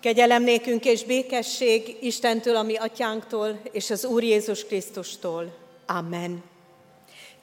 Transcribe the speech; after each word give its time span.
Kegyelem 0.00 0.42
nékünk 0.42 0.84
és 0.84 1.04
békesség 1.04 1.96
Istentől, 2.00 2.56
ami 2.56 2.76
atyánktól, 2.76 3.60
és 3.72 3.90
az 3.90 4.04
Úr 4.04 4.22
Jézus 4.22 4.64
Krisztustól. 4.64 5.54
Amen. 5.86 6.42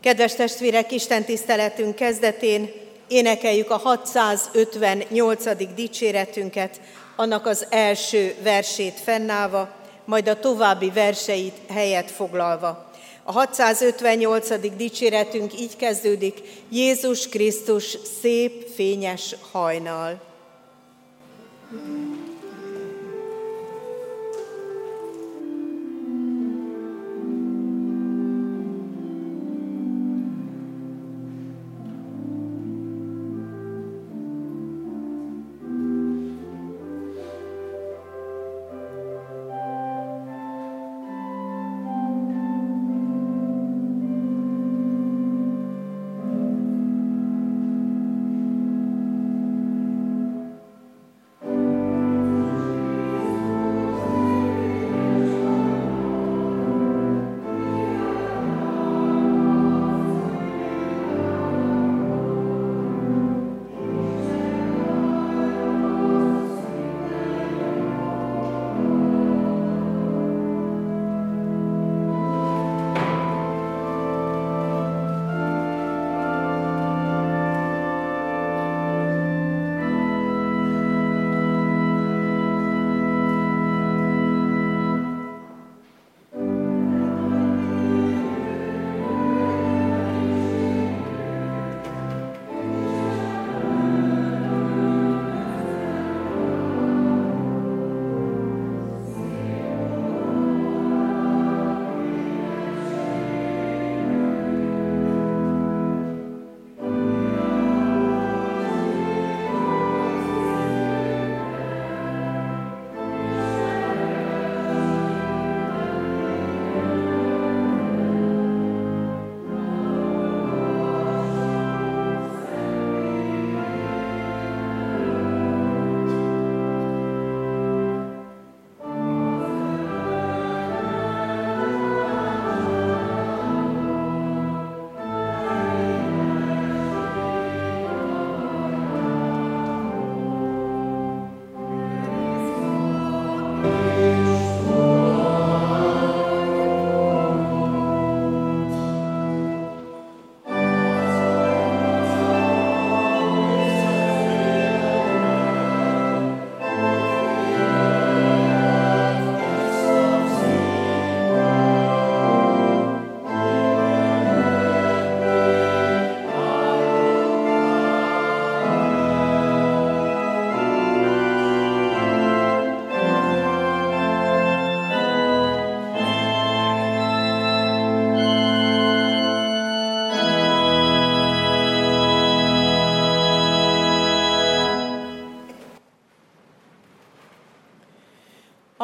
Kedves 0.02 0.36
testvérek, 0.36 0.92
Isten 0.92 1.24
tiszteletünk 1.24 1.96
kezdetén 1.96 2.72
énekeljük 3.08 3.70
a 3.70 3.78
658. 3.78 5.74
dicséretünket, 5.76 6.82
annak 7.16 7.46
az 7.46 7.66
első 7.70 8.36
versét 8.44 9.00
fennállva, 9.04 9.76
majd 10.06 10.28
a 10.28 10.40
további 10.40 10.90
verseit 10.90 11.56
helyet 11.70 12.12
foglalva. 12.12 12.92
A 13.24 13.32
658. 13.32 14.76
dicséretünk 14.76 15.60
így 15.60 15.76
kezdődik, 15.76 16.42
Jézus 16.70 17.28
Krisztus 17.28 17.98
szép, 18.22 18.68
fényes 18.76 19.36
hajnal. 19.52 20.22
Mm. 21.74 22.25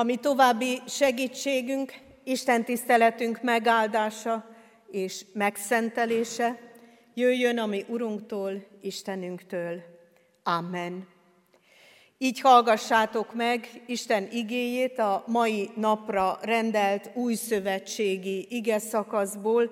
Ami 0.02 0.16
további 0.16 0.82
segítségünk, 0.88 1.94
Isten 2.24 2.64
tiszteletünk 2.64 3.42
megáldása 3.42 4.50
és 4.92 5.26
megszentelése, 5.34 6.60
jöjjön 7.14 7.58
a 7.58 7.66
mi 7.66 7.86
Urunktól, 7.88 8.66
Istenünktől. 8.82 9.82
Amen. 10.44 11.08
Így 12.18 12.40
hallgassátok 12.40 13.34
meg 13.34 13.82
Isten 13.86 14.28
igéjét 14.32 15.00
a 15.00 15.24
mai 15.28 15.70
napra 15.76 16.40
rendelt 16.42 17.10
új 17.14 17.34
szövetségi 17.34 18.48
ige 18.50 18.80
szakaszból, 18.80 19.72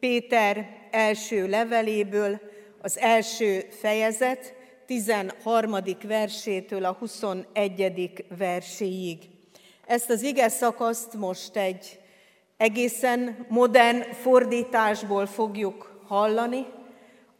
Péter 0.00 0.66
első 0.90 1.48
leveléből, 1.48 2.40
az 2.82 2.98
első 2.98 3.66
fejezet 3.70 4.54
13. 4.86 5.76
versétől 6.02 6.84
a 6.84 6.92
21. 6.92 8.24
verséig. 8.38 9.33
Ezt 9.86 10.10
az 10.10 10.22
ige 10.22 10.48
szakaszt 10.48 11.14
most 11.14 11.56
egy 11.56 11.98
egészen 12.56 13.46
modern 13.48 14.02
fordításból 14.22 15.26
fogjuk 15.26 16.00
hallani, 16.06 16.66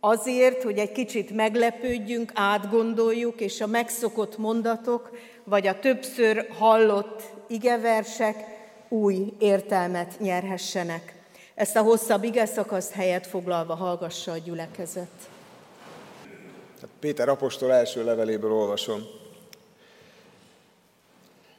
azért, 0.00 0.62
hogy 0.62 0.78
egy 0.78 0.92
kicsit 0.92 1.30
meglepődjünk, 1.30 2.32
átgondoljuk, 2.34 3.40
és 3.40 3.60
a 3.60 3.66
megszokott 3.66 4.38
mondatok, 4.38 5.10
vagy 5.44 5.66
a 5.66 5.78
többször 5.78 6.48
hallott 6.58 7.22
igeversek 7.48 8.36
új 8.88 9.32
értelmet 9.38 10.20
nyerhessenek. 10.20 11.14
Ezt 11.54 11.76
a 11.76 11.82
hosszabb 11.82 12.24
ige 12.24 12.46
szakaszt 12.46 12.92
helyet 12.92 13.26
foglalva 13.26 13.74
hallgassa 13.74 14.32
a 14.32 14.38
gyülekezet. 14.38 15.28
Péter 17.00 17.28
apostol 17.28 17.72
első 17.72 18.04
leveléből 18.04 18.52
olvasom. 18.52 19.02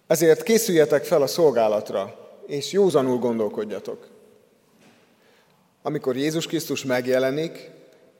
Ezért 0.07 0.43
készüljetek 0.43 1.03
fel 1.03 1.21
a 1.21 1.27
szolgálatra, 1.27 2.29
és 2.47 2.71
józanul 2.71 3.17
gondolkodjatok. 3.17 4.07
Amikor 5.81 6.15
Jézus 6.15 6.47
Krisztus 6.47 6.83
megjelenik, 6.83 7.69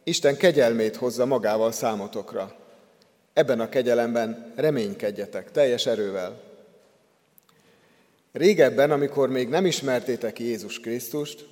Isten 0.04 0.38
kegyelmét 0.38 0.96
hozza 0.96 1.26
magával 1.26 1.72
számotokra. 1.72 2.56
Ebben 3.34 3.60
a 3.60 3.70
kegyelemben 3.70 4.54
reménykedjetek 4.56 5.52
teljes 5.52 5.86
erővel. 5.86 6.42
Régebben, 8.31 8.92
amikor 8.92 9.30
még 9.30 9.50
nem 9.50 9.66
ismertétek 9.66 10.40
Jézus 10.40 10.80
Krisztust, 10.80 11.48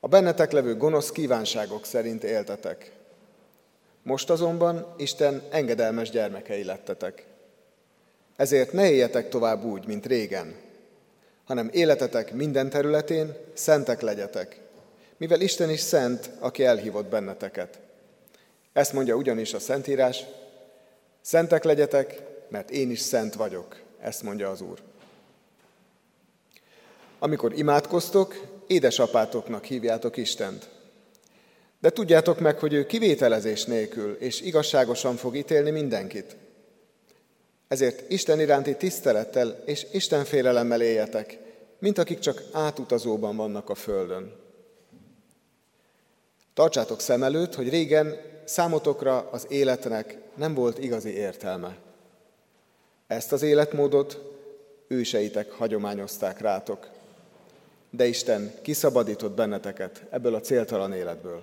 a 0.00 0.08
bennetek 0.08 0.52
levő 0.52 0.76
gonosz 0.76 1.10
kívánságok 1.10 1.84
szerint 1.84 2.24
éltetek. 2.24 2.92
Most 4.02 4.30
azonban 4.30 4.94
Isten 4.96 5.42
engedelmes 5.50 6.10
gyermekei 6.10 6.64
lettetek. 6.64 7.26
Ezért 8.36 8.72
ne 8.72 8.90
éljetek 8.90 9.28
tovább 9.28 9.64
úgy, 9.64 9.86
mint 9.86 10.06
régen, 10.06 10.54
hanem 11.44 11.70
életetek 11.72 12.32
minden 12.32 12.70
területén 12.70 13.36
szentek 13.54 14.00
legyetek, 14.00 14.60
mivel 15.16 15.40
Isten 15.40 15.70
is 15.70 15.80
szent, 15.80 16.30
aki 16.38 16.64
elhívott 16.64 17.06
benneteket. 17.06 17.78
Ezt 18.72 18.92
mondja 18.92 19.14
ugyanis 19.14 19.54
a 19.54 19.58
Szentírás, 19.58 20.24
szentek 21.20 21.64
legyetek, 21.64 22.20
mert 22.48 22.70
én 22.70 22.90
is 22.90 23.00
szent 23.00 23.34
vagyok, 23.34 23.80
ezt 24.00 24.22
mondja 24.22 24.50
az 24.50 24.60
Úr. 24.60 24.78
Amikor 27.18 27.52
imádkoztok, 27.58 28.40
édesapátoknak 28.66 29.64
hívjátok 29.64 30.16
Istent. 30.16 30.68
De 31.80 31.90
tudjátok 31.90 32.40
meg, 32.40 32.58
hogy 32.58 32.72
ő 32.72 32.86
kivételezés 32.86 33.64
nélkül 33.64 34.12
és 34.12 34.40
igazságosan 34.40 35.16
fog 35.16 35.36
ítélni 35.36 35.70
mindenkit. 35.70 36.36
Ezért 37.68 38.10
Isten 38.10 38.40
iránti 38.40 38.76
tisztelettel 38.76 39.62
és 39.64 39.86
Isten 39.92 40.24
félelemmel 40.24 40.82
éljetek, 40.82 41.38
mint 41.78 41.98
akik 41.98 42.18
csak 42.18 42.42
átutazóban 42.52 43.36
vannak 43.36 43.70
a 43.70 43.74
földön. 43.74 44.32
Tartsátok 46.54 47.00
szem 47.00 47.22
előtt, 47.22 47.54
hogy 47.54 47.68
régen 47.68 48.16
számotokra 48.44 49.28
az 49.30 49.46
életnek 49.48 50.18
nem 50.34 50.54
volt 50.54 50.78
igazi 50.78 51.10
értelme. 51.10 51.76
Ezt 53.06 53.32
az 53.32 53.42
életmódot 53.42 54.20
őseitek 54.88 55.50
hagyományozták 55.50 56.40
rátok. 56.40 56.88
De 57.90 58.06
Isten 58.06 58.54
kiszabadított 58.62 59.34
benneteket 59.34 60.04
ebből 60.10 60.34
a 60.34 60.40
céltalan 60.40 60.92
életből. 60.92 61.42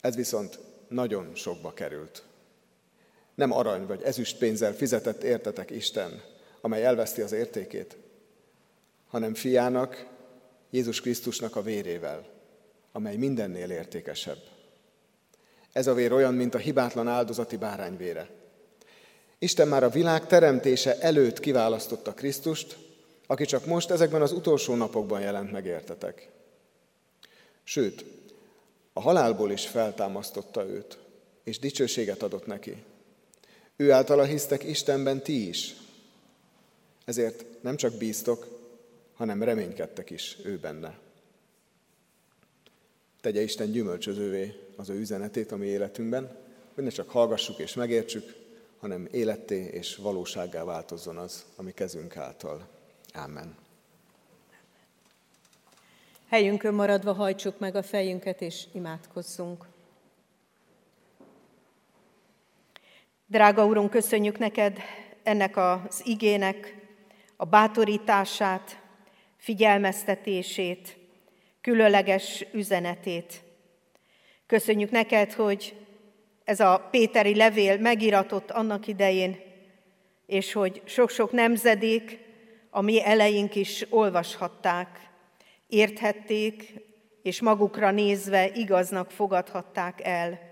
Ez 0.00 0.14
viszont 0.14 0.58
nagyon 0.88 1.30
sokba 1.34 1.72
került. 1.72 2.22
Nem 3.42 3.52
arany 3.52 3.86
vagy 3.86 4.02
ezüst 4.02 4.38
pénzzel 4.38 4.74
fizetett 4.74 5.22
értetek 5.22 5.70
Isten, 5.70 6.22
amely 6.60 6.84
elveszti 6.84 7.20
az 7.20 7.32
értékét, 7.32 7.96
hanem 9.08 9.34
fiának, 9.34 10.06
Jézus 10.70 11.00
Krisztusnak 11.00 11.56
a 11.56 11.62
vérével, 11.62 12.26
amely 12.92 13.16
mindennél 13.16 13.70
értékesebb. 13.70 14.38
Ez 15.72 15.86
a 15.86 15.94
vér 15.94 16.12
olyan, 16.12 16.34
mint 16.34 16.54
a 16.54 16.58
hibátlan 16.58 17.08
áldozati 17.08 17.56
bárányvére. 17.56 18.28
Isten 19.38 19.68
már 19.68 19.84
a 19.84 19.90
világ 19.90 20.26
teremtése 20.26 20.98
előtt 21.00 21.40
kiválasztotta 21.40 22.14
Krisztust, 22.14 22.76
aki 23.26 23.44
csak 23.44 23.66
most 23.66 23.90
ezekben 23.90 24.22
az 24.22 24.32
utolsó 24.32 24.74
napokban 24.74 25.20
jelent 25.20 25.52
meg 25.52 25.66
értetek. 25.66 26.28
Sőt, 27.62 28.04
a 28.92 29.00
halálból 29.00 29.50
is 29.50 29.66
feltámasztotta 29.66 30.66
őt, 30.66 30.98
és 31.44 31.58
dicsőséget 31.58 32.22
adott 32.22 32.46
neki. 32.46 32.84
Ő 33.76 33.92
általa 33.92 34.24
hisztek 34.24 34.64
Istenben 34.64 35.22
ti 35.22 35.48
is. 35.48 35.74
Ezért 37.04 37.62
nem 37.62 37.76
csak 37.76 37.94
bíztok, 37.94 38.60
hanem 39.14 39.42
reménykedtek 39.42 40.10
is 40.10 40.36
ő 40.44 40.58
benne. 40.58 40.98
Tegye 43.20 43.40
Isten 43.40 43.70
gyümölcsözővé 43.70 44.54
az 44.76 44.88
ő 44.88 44.98
üzenetét 44.98 45.52
a 45.52 45.56
mi 45.56 45.66
életünkben, 45.66 46.36
hogy 46.74 46.84
ne 46.84 46.90
csak 46.90 47.10
hallgassuk 47.10 47.58
és 47.58 47.74
megértsük, 47.74 48.34
hanem 48.78 49.08
életté 49.10 49.64
és 49.72 49.96
valósággá 49.96 50.64
változzon 50.64 51.16
az, 51.16 51.44
ami 51.56 51.72
kezünk 51.72 52.16
által. 52.16 52.68
Amen. 53.14 53.56
Helyünkön 56.28 56.74
maradva 56.74 57.12
hajtsuk 57.12 57.58
meg 57.58 57.76
a 57.76 57.82
fejünket 57.82 58.40
és 58.40 58.66
imádkozzunk. 58.72 59.66
Drága 63.32 63.66
Úrunk, 63.66 63.90
köszönjük 63.90 64.38
neked 64.38 64.78
ennek 65.22 65.56
az 65.56 66.02
igének 66.04 66.76
a 67.36 67.44
bátorítását, 67.44 68.80
figyelmeztetését, 69.36 70.96
különleges 71.60 72.46
üzenetét. 72.52 73.42
Köszönjük 74.46 74.90
neked, 74.90 75.32
hogy 75.32 75.74
ez 76.44 76.60
a 76.60 76.88
Péteri 76.90 77.34
levél 77.34 77.78
megiratott 77.78 78.50
annak 78.50 78.86
idején, 78.86 79.36
és 80.26 80.52
hogy 80.52 80.82
sok-sok 80.84 81.30
nemzedék, 81.30 82.18
a 82.70 82.80
mi 82.80 83.04
eleink 83.04 83.54
is 83.54 83.86
olvashatták, 83.90 85.10
érthették, 85.66 86.74
és 87.22 87.40
magukra 87.40 87.90
nézve 87.90 88.50
igaznak 88.54 89.10
fogadhatták 89.10 90.00
el. 90.02 90.51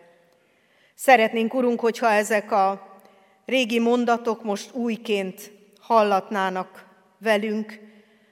Szeretnénk, 1.02 1.55
Urunk, 1.55 1.81
hogyha 1.81 2.11
ezek 2.11 2.52
a 2.52 2.99
régi 3.47 3.79
mondatok 3.79 4.44
most 4.44 4.75
újként 4.75 5.52
hallatnának 5.81 6.87
velünk, 7.19 7.79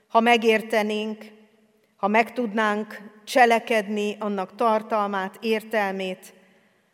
ha 0.09 0.21
megértenénk, 0.21 1.25
ha 1.97 2.09
meg 2.09 2.33
tudnánk 2.33 3.01
cselekedni 3.25 4.17
annak 4.19 4.55
tartalmát, 4.55 5.39
értelmét 5.41 6.35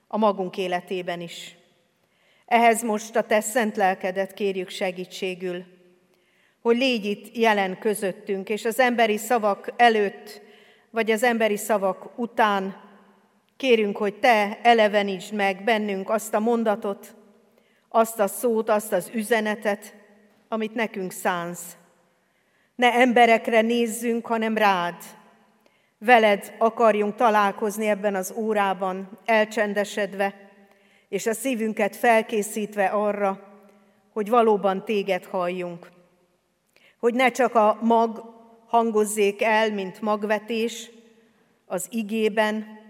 a 0.09 0.17
magunk 0.17 0.57
életében 0.57 1.21
is. 1.21 1.57
Ehhez 2.47 2.83
most 2.83 3.17
a 3.17 3.23
te 3.23 3.41
szent 3.41 3.77
lelkedet 3.77 4.35
kérjük 4.35 4.69
segítségül, 4.69 5.65
hogy 6.61 6.77
légy 6.77 7.05
itt 7.05 7.37
jelen 7.37 7.79
közöttünk, 7.79 8.49
és 8.49 8.65
az 8.65 8.79
emberi 8.79 9.17
szavak 9.17 9.73
előtt, 9.77 10.41
vagy 10.91 11.11
az 11.11 11.23
emberi 11.23 11.57
szavak 11.57 12.19
után 12.19 12.84
kérünk, 13.65 13.97
hogy 13.97 14.15
te 14.15 14.59
elevenítsd 14.63 15.35
meg 15.35 15.65
bennünk 15.65 16.11
azt 16.11 16.35
a 16.35 16.41
mondatot, 16.41 17.15
azt 17.89 18.21
a 18.21 18.27
szót, 18.27 18.69
azt 18.69 18.93
az 18.93 19.11
üzenetet, 19.15 19.95
amit 20.49 20.75
nekünk 20.75 21.13
szánsz. 21.13 21.77
Ne 22.75 22.93
emberekre 22.93 23.61
nézzünk, 23.61 24.27
hanem 24.27 24.57
rád. 24.57 24.95
Veled 25.99 26.55
akarjunk 26.59 27.15
találkozni 27.15 27.87
ebben 27.87 28.15
az 28.15 28.33
órában, 28.37 29.19
elcsendesedve, 29.25 30.35
és 31.09 31.27
a 31.27 31.33
szívünket 31.33 31.97
felkészítve 31.97 32.85
arra, 32.85 33.41
hogy 34.13 34.29
valóban 34.29 34.85
téged 34.85 35.25
halljunk. 35.25 35.91
Hogy 36.99 37.15
ne 37.15 37.31
csak 37.31 37.55
a 37.55 37.79
mag 37.83 38.23
hangozzék 38.67 39.43
el, 39.43 39.73
mint 39.73 40.01
magvetés 40.01 40.91
az 41.67 41.87
igében, 41.91 42.83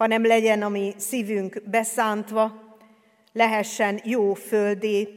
hanem 0.00 0.26
legyen 0.26 0.62
a 0.62 0.68
mi 0.68 0.94
szívünk 0.96 1.62
beszántva, 1.64 2.76
lehessen 3.32 4.00
jó 4.04 4.34
földé, 4.34 5.08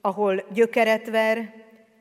ahol 0.00 0.44
gyökeret 0.52 1.10
ver, 1.10 1.54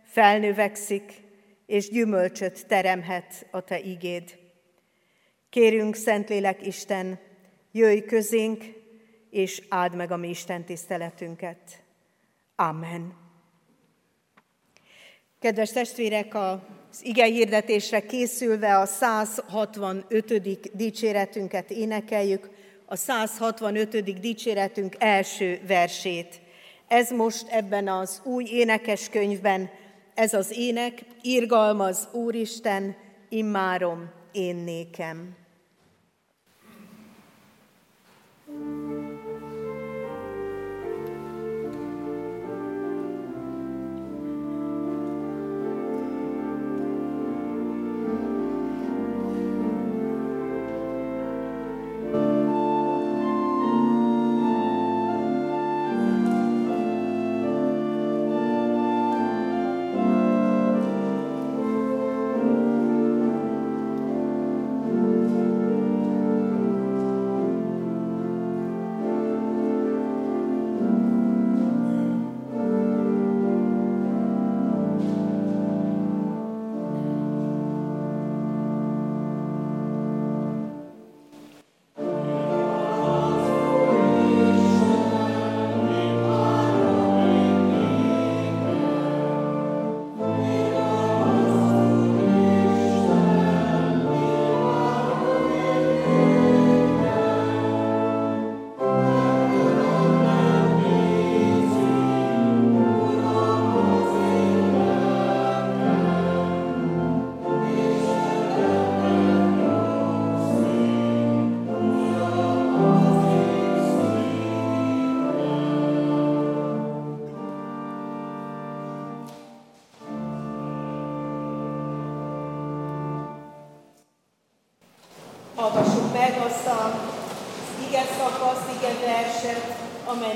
felnövekszik, 0.03 1.21
és 1.65 1.89
gyümölcsöt 1.89 2.67
teremhet 2.67 3.47
a 3.51 3.61
Te 3.61 3.79
igéd. 3.79 4.37
Kérünk, 5.49 5.95
Szentlélek 5.95 6.65
Isten, 6.65 7.19
jöjj 7.71 7.99
közénk, 7.99 8.63
és 9.29 9.61
áld 9.69 9.95
meg 9.95 10.11
a 10.11 10.17
mi 10.17 10.29
Isten 10.29 10.63
tiszteletünket. 10.63 11.83
Amen. 12.55 13.13
Kedves 15.39 15.71
testvérek, 15.71 16.33
az 16.91 17.05
ige 17.05 17.25
hirdetésre 17.25 18.05
készülve 18.05 18.77
a 18.77 18.85
165. 18.85 20.75
dicséretünket 20.75 21.71
énekeljük, 21.71 22.49
a 22.85 22.95
165. 22.95 24.19
dicséretünk 24.19 24.95
első 24.97 25.59
versét. 25.67 26.41
Ez 26.87 27.11
most 27.11 27.47
ebben 27.49 27.87
az 27.87 28.21
új 28.23 28.45
énekeskönyvben 28.45 29.69
ez 30.13 30.33
az 30.33 30.51
ének, 30.57 31.01
irgalmaz 31.21 32.07
Úristen, 32.11 32.95
immárom 33.29 34.09
én 34.31 34.55
nékem. 34.55 35.38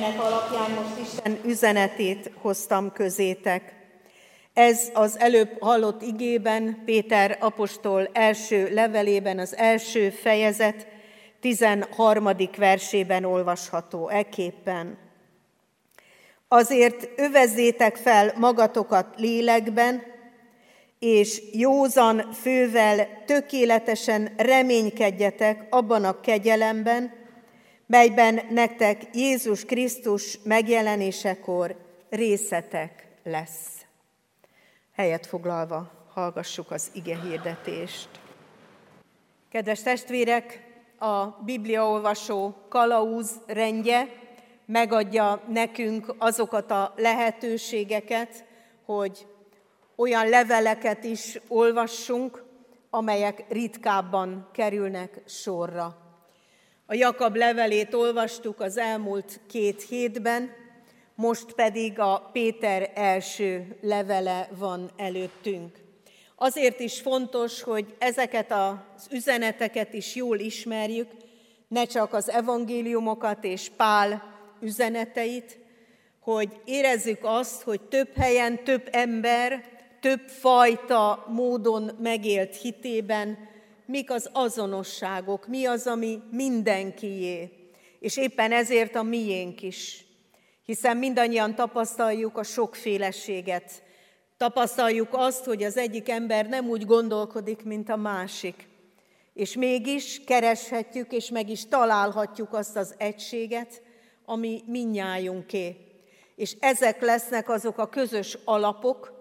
Amelynek 0.03 0.24
alapján 0.24 0.72
most 0.72 1.00
Isten 1.00 1.39
üzenetét 1.45 2.31
hoztam 2.41 2.91
közétek. 2.91 3.74
Ez 4.53 4.89
az 4.93 5.19
előbb 5.19 5.62
hallott 5.62 6.01
igében, 6.01 6.81
Péter 6.86 7.38
apostol 7.39 8.10
első 8.13 8.74
levelében, 8.74 9.39
az 9.39 9.55
első 9.55 10.10
fejezet 10.10 10.88
13. 11.39 12.29
versében 12.57 13.24
olvasható 13.24 14.10
eképpen. 14.10 14.98
Azért 16.48 17.10
övezzétek 17.15 17.95
fel 17.95 18.33
magatokat 18.38 19.07
lélekben, 19.17 20.03
és 21.00 21.41
józan 21.53 22.31
fővel 22.31 23.07
tökéletesen 23.25 24.33
reménykedjetek 24.38 25.65
abban 25.69 26.03
a 26.03 26.19
kegyelemben, 26.19 27.23
melyben 27.93 28.39
nektek 28.50 29.01
Jézus 29.15 29.65
Krisztus 29.65 30.39
megjelenésekor 30.43 31.75
részetek 32.09 33.07
lesz. 33.23 33.85
Helyet 34.95 35.25
foglalva 35.25 35.91
hallgassuk 36.13 36.71
az 36.71 36.89
ige 36.93 37.19
hirdetést. 37.21 38.09
Kedves 39.51 39.81
testvérek, 39.81 40.63
a 41.00 41.25
Bibliaolvasó 41.25 42.55
kalauz 42.69 43.31
rendje 43.47 44.07
megadja 44.65 45.41
nekünk 45.47 46.15
azokat 46.17 46.71
a 46.71 46.93
lehetőségeket, 46.97 48.45
hogy 48.85 49.27
olyan 49.95 50.29
leveleket 50.29 51.03
is 51.03 51.39
olvassunk, 51.47 52.43
amelyek 52.89 53.43
ritkábban 53.50 54.50
kerülnek 54.51 55.21
sorra. 55.25 56.02
A 56.93 56.95
Jakab 56.95 57.35
levelét 57.35 57.93
olvastuk 57.93 58.59
az 58.59 58.77
elmúlt 58.77 59.39
két 59.47 59.81
hétben, 59.89 60.51
most 61.15 61.53
pedig 61.53 62.00
a 62.00 62.29
Péter 62.31 62.91
első 62.95 63.77
levele 63.81 64.50
van 64.57 64.91
előttünk. 64.97 65.77
Azért 66.35 66.79
is 66.79 67.01
fontos, 67.01 67.62
hogy 67.62 67.95
ezeket 68.00 68.51
az 68.51 69.07
üzeneteket 69.12 69.93
is 69.93 70.15
jól 70.15 70.39
ismerjük, 70.39 71.07
ne 71.67 71.85
csak 71.85 72.13
az 72.13 72.29
evangéliumokat 72.29 73.43
és 73.43 73.71
Pál 73.77 74.23
üzeneteit, 74.62 75.57
hogy 76.19 76.50
érezzük 76.65 77.19
azt, 77.21 77.62
hogy 77.62 77.81
több 77.81 78.15
helyen 78.15 78.63
több 78.63 78.88
ember, 78.91 79.63
több 80.00 80.27
fajta 80.27 81.25
módon 81.27 81.91
megélt 82.01 82.55
hitében, 82.55 83.51
mik 83.85 84.11
az 84.11 84.29
azonosságok, 84.33 85.47
mi 85.47 85.65
az, 85.65 85.87
ami 85.87 86.21
mindenkié, 86.31 87.49
és 87.99 88.17
éppen 88.17 88.51
ezért 88.51 88.95
a 88.95 89.03
miénk 89.03 89.61
is. 89.61 90.05
Hiszen 90.65 90.97
mindannyian 90.97 91.55
tapasztaljuk 91.55 92.37
a 92.37 92.43
sokféleséget, 92.43 93.83
tapasztaljuk 94.37 95.09
azt, 95.11 95.45
hogy 95.45 95.63
az 95.63 95.77
egyik 95.77 96.09
ember 96.09 96.47
nem 96.47 96.69
úgy 96.69 96.85
gondolkodik, 96.85 97.63
mint 97.63 97.89
a 97.89 97.95
másik. 97.95 98.67
És 99.33 99.55
mégis 99.55 100.21
kereshetjük, 100.25 101.11
és 101.11 101.29
meg 101.29 101.49
is 101.49 101.67
találhatjuk 101.67 102.53
azt 102.53 102.75
az 102.75 102.95
egységet, 102.97 103.81
ami 104.25 104.61
minnyájunké. 104.65 105.75
És 106.35 106.55
ezek 106.59 107.01
lesznek 107.01 107.49
azok 107.49 107.77
a 107.77 107.89
közös 107.89 108.37
alapok, 108.45 109.13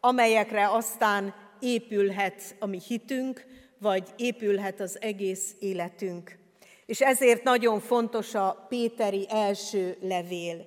amelyekre 0.00 0.70
aztán 0.70 1.34
épülhet 1.60 2.56
a 2.58 2.66
mi 2.66 2.80
hitünk, 2.86 3.44
vagy 3.78 4.08
épülhet 4.16 4.80
az 4.80 4.98
egész 5.00 5.54
életünk. 5.58 6.38
És 6.86 7.00
ezért 7.00 7.42
nagyon 7.42 7.80
fontos 7.80 8.34
a 8.34 8.66
Péteri 8.68 9.26
első 9.30 9.96
levél. 10.00 10.66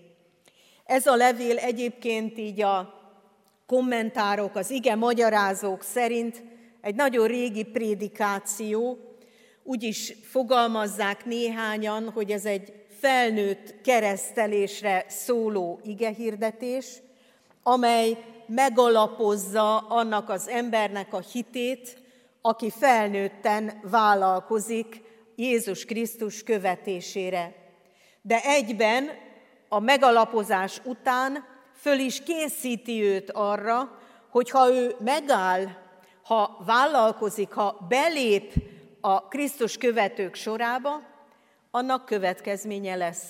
Ez 0.86 1.06
a 1.06 1.16
levél 1.16 1.58
egyébként 1.58 2.38
így 2.38 2.62
a 2.62 2.94
kommentárok, 3.66 4.56
az 4.56 4.70
ige 4.70 4.96
magyarázók 4.96 5.84
szerint 5.84 6.44
egy 6.82 6.96
nagyon 6.96 7.28
régi 7.28 7.64
prédikáció, 7.64 8.98
úgy 9.64 9.84
is 9.84 10.14
fogalmazzák 10.24 11.26
néhányan, 11.26 12.10
hogy 12.10 12.32
ez 12.32 12.46
egy 12.46 12.74
felnőtt 13.00 13.82
keresztelésre 13.82 15.06
szóló 15.08 15.80
igehirdetés, 15.84 16.86
amely 17.64 18.18
megalapozza 18.48 19.78
annak 19.78 20.30
az 20.30 20.48
embernek 20.48 21.14
a 21.14 21.20
hitét, 21.20 21.98
aki 22.42 22.70
felnőtten 22.70 23.80
vállalkozik 23.84 25.02
Jézus 25.36 25.86
Krisztus 25.86 26.44
követésére. 26.44 27.56
De 28.22 28.42
egyben 28.44 29.10
a 29.70 29.80
megalapozás 29.80 30.82
után 30.84 31.46
föl 31.76 32.00
is 32.00 32.24
készíti 32.24 33.04
őt 33.04 33.32
arra, 33.32 34.00
hogy 34.30 34.50
ha 34.50 34.74
ő 34.74 34.96
megáll, 35.00 35.66
ha 36.24 36.64
vállalkozik, 36.66 37.52
ha 37.52 37.86
belép 37.90 38.54
a 39.02 39.28
Krisztus 39.28 39.78
követők 39.78 40.36
sorába, 40.36 41.02
annak 41.72 42.06
következménye 42.06 42.96
lesz. 42.96 43.26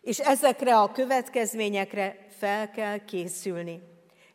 És 0.00 0.18
ezekre 0.18 0.78
a 0.78 0.92
következményekre 0.92 2.26
fel 2.38 2.70
kell 2.70 3.04
készülni. 3.04 3.82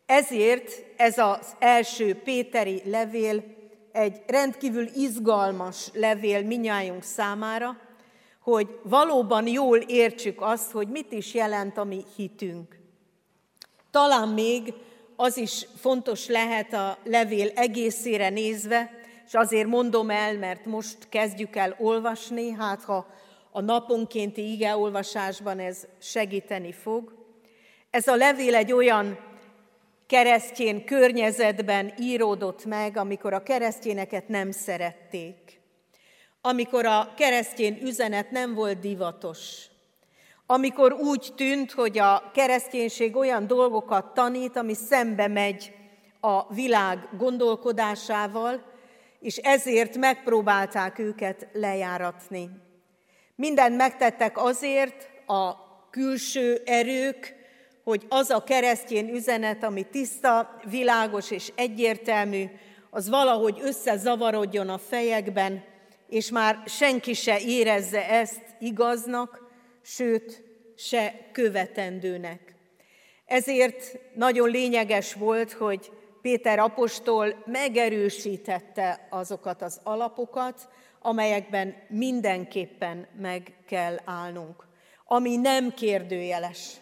Ezért 0.06 0.84
ez 0.96 1.18
az 1.18 1.54
első 1.58 2.14
Péteri 2.14 2.82
levél 2.84 3.44
egy 3.92 4.22
rendkívül 4.26 4.88
izgalmas 4.94 5.90
levél 5.92 6.42
minnyájunk 6.42 7.02
számára, 7.02 7.76
hogy 8.40 8.78
valóban 8.82 9.46
jól 9.46 9.78
értsük 9.78 10.40
azt, 10.40 10.70
hogy 10.70 10.88
mit 10.88 11.12
is 11.12 11.34
jelent 11.34 11.76
a 11.76 11.84
mi 11.84 12.04
hitünk. 12.16 12.78
Talán 13.90 14.28
még 14.28 14.74
az 15.16 15.36
is 15.36 15.66
fontos 15.76 16.26
lehet 16.28 16.72
a 16.72 16.98
levél 17.04 17.50
egészére 17.54 18.28
nézve, 18.28 18.90
és 19.26 19.34
azért 19.34 19.68
mondom 19.68 20.10
el, 20.10 20.38
mert 20.38 20.64
most 20.64 21.08
kezdjük 21.08 21.56
el 21.56 21.76
olvasni, 21.78 22.50
hát 22.50 22.82
ha 22.82 23.06
a 23.50 23.60
naponkénti 23.60 24.52
igeolvasásban 24.52 25.58
ez 25.58 25.86
segíteni 25.98 26.72
fog. 26.72 27.12
Ez 27.90 28.06
a 28.06 28.16
levél 28.16 28.54
egy 28.54 28.72
olyan 28.72 29.18
keresztjén 30.12 30.84
környezetben 30.84 31.92
íródott 31.98 32.64
meg, 32.64 32.96
amikor 32.96 33.32
a 33.32 33.42
keresztjéneket 33.42 34.28
nem 34.28 34.50
szerették, 34.50 35.60
amikor 36.40 36.86
a 36.86 37.12
keresztjén 37.16 37.78
üzenet 37.82 38.30
nem 38.30 38.54
volt 38.54 38.78
divatos, 38.78 39.66
amikor 40.46 40.92
úgy 40.92 41.32
tűnt, 41.36 41.72
hogy 41.72 41.98
a 41.98 42.30
kereszténység 42.34 43.16
olyan 43.16 43.46
dolgokat 43.46 44.14
tanít, 44.14 44.56
ami 44.56 44.74
szembe 44.74 45.28
megy 45.28 45.72
a 46.20 46.54
világ 46.54 47.08
gondolkodásával, 47.18 48.62
és 49.20 49.36
ezért 49.36 49.96
megpróbálták 49.96 50.98
őket 50.98 51.48
lejáratni. 51.52 52.50
Mindent 53.34 53.76
megtettek 53.76 54.38
azért 54.38 55.10
a 55.26 55.54
külső 55.90 56.62
erők, 56.64 57.41
hogy 57.84 58.06
az 58.08 58.30
a 58.30 58.44
keresztjén 58.44 59.08
üzenet, 59.14 59.64
ami 59.64 59.82
tiszta, 59.82 60.60
világos 60.70 61.30
és 61.30 61.52
egyértelmű, 61.54 62.44
az 62.90 63.08
valahogy 63.08 63.58
összezavarodjon 63.62 64.68
a 64.68 64.78
fejekben, 64.78 65.64
és 66.08 66.30
már 66.30 66.62
senki 66.66 67.12
se 67.12 67.40
érezze 67.40 68.08
ezt 68.08 68.42
igaznak, 68.58 69.50
sőt, 69.82 70.42
se 70.76 71.28
követendőnek. 71.32 72.54
Ezért 73.26 73.98
nagyon 74.14 74.50
lényeges 74.50 75.14
volt, 75.14 75.52
hogy 75.52 75.90
Péter 76.22 76.58
apostol 76.58 77.42
megerősítette 77.46 79.06
azokat 79.10 79.62
az 79.62 79.80
alapokat, 79.82 80.68
amelyekben 81.00 81.74
mindenképpen 81.88 83.06
meg 83.20 83.54
kell 83.66 83.96
állnunk, 84.04 84.66
ami 85.06 85.36
nem 85.36 85.74
kérdőjeles, 85.74 86.72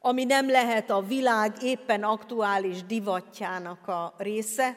ami 0.00 0.24
nem 0.24 0.50
lehet 0.50 0.90
a 0.90 1.00
világ 1.00 1.62
éppen 1.62 2.02
aktuális 2.02 2.84
divatjának 2.84 3.88
a 3.88 4.14
része, 4.18 4.76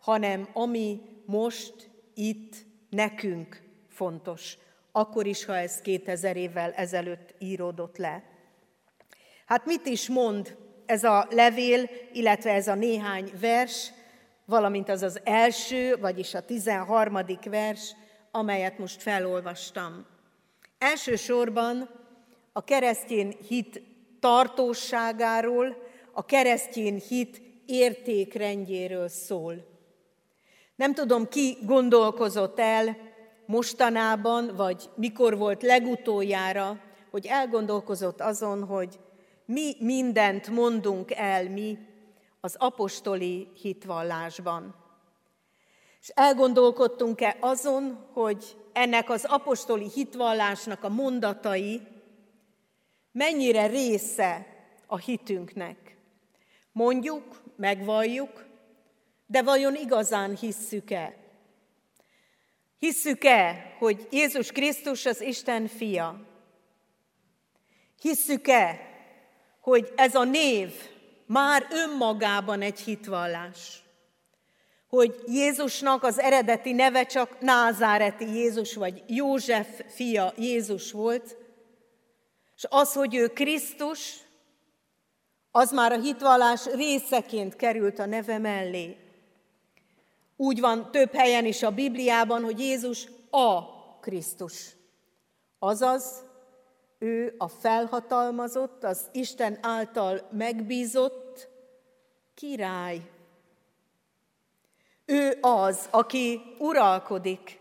hanem 0.00 0.48
ami 0.52 1.00
most 1.26 1.90
itt 2.14 2.54
nekünk 2.90 3.62
fontos, 3.88 4.58
akkor 4.92 5.26
is, 5.26 5.44
ha 5.44 5.56
ez 5.56 5.80
2000 5.80 6.36
évvel 6.36 6.72
ezelőtt 6.72 7.34
íródott 7.38 7.96
le. 7.96 8.22
Hát 9.46 9.66
mit 9.66 9.86
is 9.86 10.08
mond 10.08 10.56
ez 10.86 11.04
a 11.04 11.26
levél, 11.30 11.90
illetve 12.12 12.52
ez 12.52 12.68
a 12.68 12.74
néhány 12.74 13.32
vers, 13.40 13.92
valamint 14.44 14.88
az 14.88 15.02
az 15.02 15.20
első, 15.24 15.96
vagyis 15.96 16.34
a 16.34 16.44
13. 16.44 17.18
vers, 17.44 17.94
amelyet 18.30 18.78
most 18.78 19.02
felolvastam. 19.02 20.06
Elsősorban 20.78 21.88
a 22.52 22.64
keresztény 22.64 23.36
hit 23.48 23.82
tartóságáról, 24.20 25.76
a 26.12 26.24
keresztény 26.24 27.02
hit 27.08 27.42
értékrendjéről 27.66 29.08
szól. 29.08 29.54
Nem 30.76 30.94
tudom, 30.94 31.28
ki 31.28 31.56
gondolkozott 31.62 32.58
el 32.58 32.96
mostanában, 33.46 34.56
vagy 34.56 34.90
mikor 34.94 35.36
volt 35.36 35.62
legutoljára, 35.62 36.80
hogy 37.10 37.26
elgondolkozott 37.26 38.20
azon, 38.20 38.64
hogy 38.64 38.98
mi 39.44 39.76
mindent 39.78 40.48
mondunk 40.48 41.10
el 41.10 41.50
mi 41.50 41.78
az 42.40 42.54
apostoli 42.58 43.48
hitvallásban. 43.60 44.74
És 46.00 46.08
elgondolkodtunk-e 46.08 47.36
azon, 47.40 48.06
hogy 48.12 48.56
ennek 48.72 49.10
az 49.10 49.24
apostoli 49.24 49.90
hitvallásnak 49.94 50.84
a 50.84 50.88
mondatai 50.88 51.80
mennyire 53.12 53.66
része 53.66 54.46
a 54.86 54.98
hitünknek. 54.98 55.96
Mondjuk, 56.72 57.42
megvalljuk, 57.56 58.46
de 59.26 59.42
vajon 59.42 59.74
igazán 59.74 60.36
hisszük-e? 60.36 61.14
Hisszük-e, 62.78 63.74
hogy 63.78 64.08
Jézus 64.10 64.52
Krisztus 64.52 65.06
az 65.06 65.20
Isten 65.20 65.66
fia? 65.66 66.20
Hisszük-e, 68.00 68.80
hogy 69.60 69.92
ez 69.96 70.14
a 70.14 70.24
név 70.24 70.72
már 71.26 71.66
önmagában 71.70 72.62
egy 72.62 72.80
hitvallás? 72.80 73.82
Hogy 74.88 75.14
Jézusnak 75.26 76.02
az 76.02 76.18
eredeti 76.18 76.72
neve 76.72 77.06
csak 77.06 77.40
Názáreti 77.40 78.24
Jézus, 78.24 78.74
vagy 78.74 79.02
József 79.06 79.82
fia 79.88 80.32
Jézus 80.36 80.92
volt, 80.92 81.36
és 82.60 82.66
az, 82.70 82.92
hogy 82.92 83.14
ő 83.14 83.28
Krisztus, 83.28 84.18
az 85.50 85.70
már 85.70 85.92
a 85.92 86.00
hitvallás 86.00 86.66
részeként 86.66 87.56
került 87.56 87.98
a 87.98 88.06
neve 88.06 88.38
mellé. 88.38 88.96
Úgy 90.36 90.60
van 90.60 90.90
több 90.90 91.12
helyen 91.12 91.44
is 91.44 91.62
a 91.62 91.70
Bibliában, 91.70 92.42
hogy 92.42 92.58
Jézus 92.58 93.08
a 93.30 93.62
Krisztus. 94.00 94.76
Azaz, 95.58 96.24
ő 96.98 97.34
a 97.38 97.48
felhatalmazott, 97.48 98.84
az 98.84 99.00
Isten 99.12 99.58
által 99.62 100.28
megbízott 100.30 101.48
király. 102.34 103.10
Ő 105.04 105.38
az, 105.40 105.88
aki 105.90 106.42
uralkodik, 106.58 107.60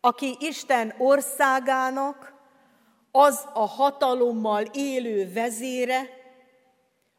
aki 0.00 0.36
Isten 0.40 0.94
országának 0.98 2.31
az 3.12 3.48
a 3.52 3.66
hatalommal 3.66 4.64
élő 4.72 5.32
vezére, 5.32 6.08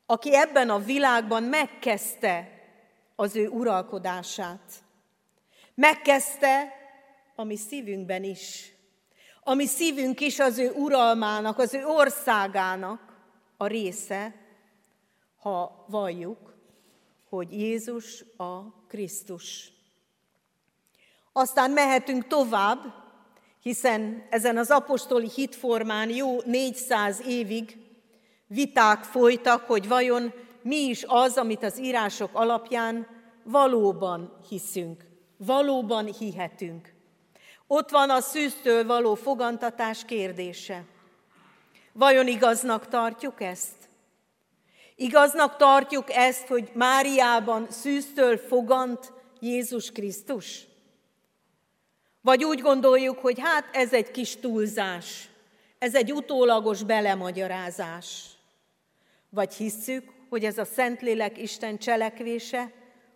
aki 0.05 0.35
ebben 0.35 0.69
a 0.69 0.79
világban 0.79 1.43
megkezdte 1.43 2.49
az 3.15 3.35
ő 3.35 3.47
uralkodását. 3.47 4.83
Megkezdte 5.75 6.73
a 7.35 7.43
mi 7.43 7.55
szívünkben 7.57 8.23
is. 8.23 8.71
A 9.43 9.53
mi 9.53 9.65
szívünk 9.65 10.19
is 10.19 10.39
az 10.39 10.57
ő 10.57 10.71
uralmának, 10.71 11.57
az 11.57 11.73
ő 11.73 11.85
országának 11.85 13.17
a 13.57 13.67
része, 13.67 14.35
ha 15.37 15.85
valljuk, 15.87 16.55
hogy 17.29 17.51
Jézus 17.51 18.23
a 18.37 18.85
Krisztus. 18.87 19.71
Aztán 21.31 21.71
mehetünk 21.71 22.27
tovább, 22.27 23.02
hiszen 23.63 24.25
ezen 24.29 24.57
az 24.57 24.69
apostoli 24.69 25.29
hitformán 25.35 26.09
jó 26.09 26.41
400 26.41 27.21
évig 27.27 27.77
viták 28.47 29.03
folytak, 29.03 29.65
hogy 29.65 29.87
vajon 29.87 30.33
mi 30.61 30.75
is 30.75 31.03
az, 31.07 31.37
amit 31.37 31.63
az 31.63 31.79
írások 31.79 32.29
alapján 32.33 33.07
valóban 33.43 34.39
hiszünk, 34.49 35.05
valóban 35.37 36.05
hihetünk. 36.05 36.93
Ott 37.67 37.89
van 37.89 38.09
a 38.09 38.21
szűztől 38.21 38.85
való 38.85 39.15
fogantatás 39.15 40.05
kérdése. 40.05 40.85
Vajon 41.93 42.27
igaznak 42.27 42.87
tartjuk 42.87 43.41
ezt? 43.41 43.89
Igaznak 44.95 45.55
tartjuk 45.55 46.11
ezt, 46.11 46.47
hogy 46.47 46.71
Máriában 46.73 47.67
szűztől 47.69 48.37
fogant 48.37 49.13
Jézus 49.39 49.91
Krisztus? 49.91 50.71
Vagy 52.23 52.43
úgy 52.43 52.59
gondoljuk, 52.59 53.19
hogy 53.19 53.39
hát 53.39 53.69
ez 53.71 53.93
egy 53.93 54.11
kis 54.11 54.35
túlzás, 54.35 55.29
ez 55.77 55.95
egy 55.95 56.13
utólagos 56.13 56.83
belemagyarázás. 56.83 58.25
Vagy 59.29 59.53
hisszük, 59.53 60.11
hogy 60.29 60.45
ez 60.45 60.57
a 60.57 60.65
Szentlélek 60.65 61.37
Isten 61.37 61.77
cselekvése, 61.77 62.71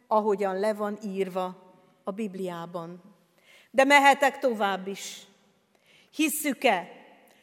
ahogyan 0.08 0.60
le 0.60 0.74
van 0.74 0.98
írva 1.06 1.74
a 2.04 2.12
Bibliában. 2.12 3.04
De 3.72 3.84
mehetek 3.84 4.40
tovább 4.40 4.88
is. 4.88 5.22
Hisszük-e, 6.16 6.92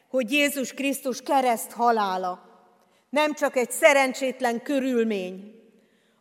hogy 0.08 0.32
Jézus 0.32 0.72
Krisztus 0.72 1.22
kereszt 1.22 1.72
halála 1.72 2.54
nem 3.10 3.34
csak 3.34 3.56
egy 3.56 3.70
szerencsétlen 3.70 4.62
körülmény, 4.62 5.54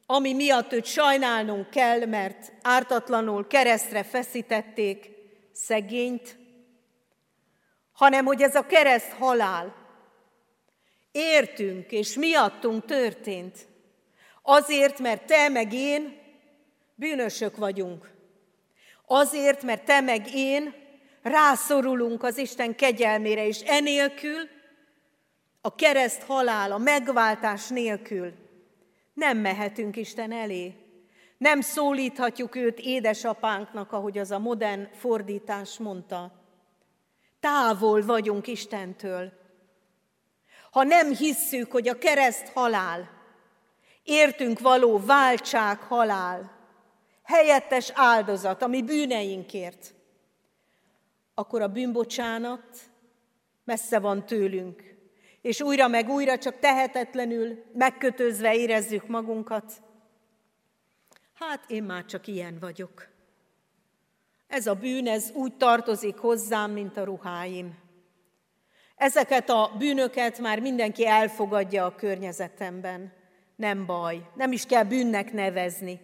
ami 0.06 0.34
miatt 0.34 0.74
őt 0.74 0.86
sajnálnunk 0.86 1.70
kell, 1.70 2.06
mert 2.06 2.52
ártatlanul 2.62 3.48
keresztre 3.48 4.04
feszítették, 4.04 5.13
szegényt, 5.54 6.38
hanem 7.92 8.26
hogy 8.26 8.42
ez 8.42 8.56
a 8.56 8.66
kereszt 8.66 9.12
halál 9.12 9.76
értünk 11.12 11.92
és 11.92 12.16
miattunk 12.16 12.86
történt. 12.86 13.68
Azért, 14.42 15.00
mert 15.00 15.26
te 15.26 15.50
meg 15.50 15.74
én 15.74 16.22
bűnösök 16.96 17.58
vagyunk. 17.58 18.12
Azért, 19.06 19.64
mert 19.64 19.86
te 19.86 20.02
meg 20.02 20.36
én 20.36 20.74
rászorulunk 21.22 22.24
az 22.24 22.38
Isten 22.38 22.76
kegyelmére, 22.76 23.48
és 23.48 23.60
enélkül, 23.60 24.50
a 25.62 25.76
kereszt 25.76 26.24
halál, 26.24 26.72
a 26.72 26.78
megváltás 26.78 27.68
nélkül 27.68 28.34
nem 29.14 29.38
mehetünk 29.38 29.96
Isten 29.96 30.32
elé. 30.32 30.83
Nem 31.44 31.62
szólíthatjuk 31.62 32.56
őt 32.56 32.80
édesapánknak, 32.80 33.92
ahogy 33.92 34.18
az 34.18 34.32
a 34.32 34.40
modern 34.40 34.88
fordítás 34.94 35.78
mondta. 35.78 36.32
Távol 37.40 38.06
vagyunk 38.06 38.48
Istentől. 38.48 39.32
Ha 40.72 40.84
nem 40.84 41.14
hisszük, 41.16 41.72
hogy 41.72 41.88
a 41.88 41.98
kereszt 41.98 42.48
halál, 42.48 43.10
értünk 44.04 44.60
való 44.60 45.00
váltság 45.06 45.80
halál, 45.80 46.52
helyettes 47.24 47.92
áldozat, 47.96 48.62
ami 48.62 48.84
bűneinkért, 48.84 49.94
akkor 51.34 51.62
a 51.62 51.68
bűnbocsánat 51.68 52.80
messze 53.64 54.00
van 54.00 54.26
tőlünk, 54.26 54.84
és 55.42 55.62
újra 55.62 55.88
meg 55.88 56.10
újra 56.10 56.38
csak 56.38 56.60
tehetetlenül, 56.60 57.64
megkötözve 57.74 58.56
érezzük 58.56 59.08
magunkat, 59.08 59.83
Hát 61.34 61.70
én 61.70 61.84
már 61.84 62.06
csak 62.06 62.28
ilyen 62.28 62.58
vagyok. 62.60 63.08
Ez 64.48 64.68
a 64.68 64.76
bűn, 64.76 65.08
ez 65.08 65.32
úgy 65.32 65.58
tartozik 65.58 66.18
hozzám, 66.18 66.72
mint 66.72 66.98
a 66.98 67.04
ruháim. 67.04 67.78
Ezeket 68.96 69.50
a 69.50 69.72
bűnöket 69.78 70.40
már 70.40 70.60
mindenki 70.60 71.06
elfogadja 71.06 71.86
a 71.86 71.96
környezetemben. 71.96 73.14
Nem 73.56 73.86
baj, 73.86 74.30
nem 74.36 74.52
is 74.52 74.66
kell 74.66 74.84
bűnnek 74.84 75.32
nevezni. 75.32 76.00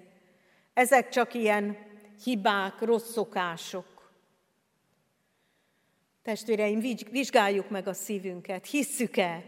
Ezek 0.73 1.09
csak 1.09 1.33
ilyen 1.33 1.77
hibák, 2.23 2.81
rossz 2.81 3.11
szokások. 3.11 4.11
Testvéreim, 6.21 6.79
vizsgáljuk 7.11 7.69
meg 7.69 7.87
a 7.87 7.93
szívünket. 7.93 8.65
Hisszük-e, 8.65 9.43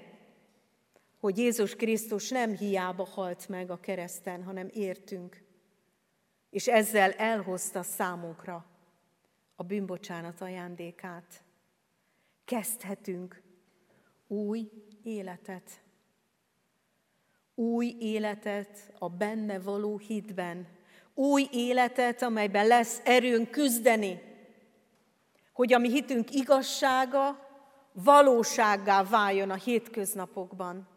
hogy 1.20 1.38
Jézus 1.38 1.76
Krisztus 1.76 2.30
nem 2.30 2.56
hiába 2.56 3.06
halt 3.06 3.48
meg 3.50 3.72
a 3.72 3.80
kereszten, 3.80 4.44
hanem 4.44 4.70
értünk 4.74 5.50
és 6.52 6.68
ezzel 6.68 7.12
elhozta 7.12 7.84
számunkra 7.84 8.66
a 9.56 9.64
bűnbocsánat 9.64 10.42
ajándékát. 10.42 11.44
Kezdhetünk 12.46 13.42
új 14.28 14.70
életet. 15.04 15.82
Új 17.56 17.96
életet 18.00 18.94
a 19.00 19.10
benne 19.10 19.60
való 19.60 19.98
hitben. 19.98 20.68
Új 21.14 21.48
életet, 21.52 22.22
amelyben 22.22 22.68
lesz 22.68 23.02
erőnk 23.04 23.50
küzdeni, 23.50 24.22
hogy 25.54 25.74
a 25.74 25.78
mi 25.78 25.90
hitünk 25.90 26.34
igazsága 26.34 27.50
valósággá 27.92 29.04
váljon 29.04 29.50
a 29.50 29.56
hétköznapokban. 29.56 30.88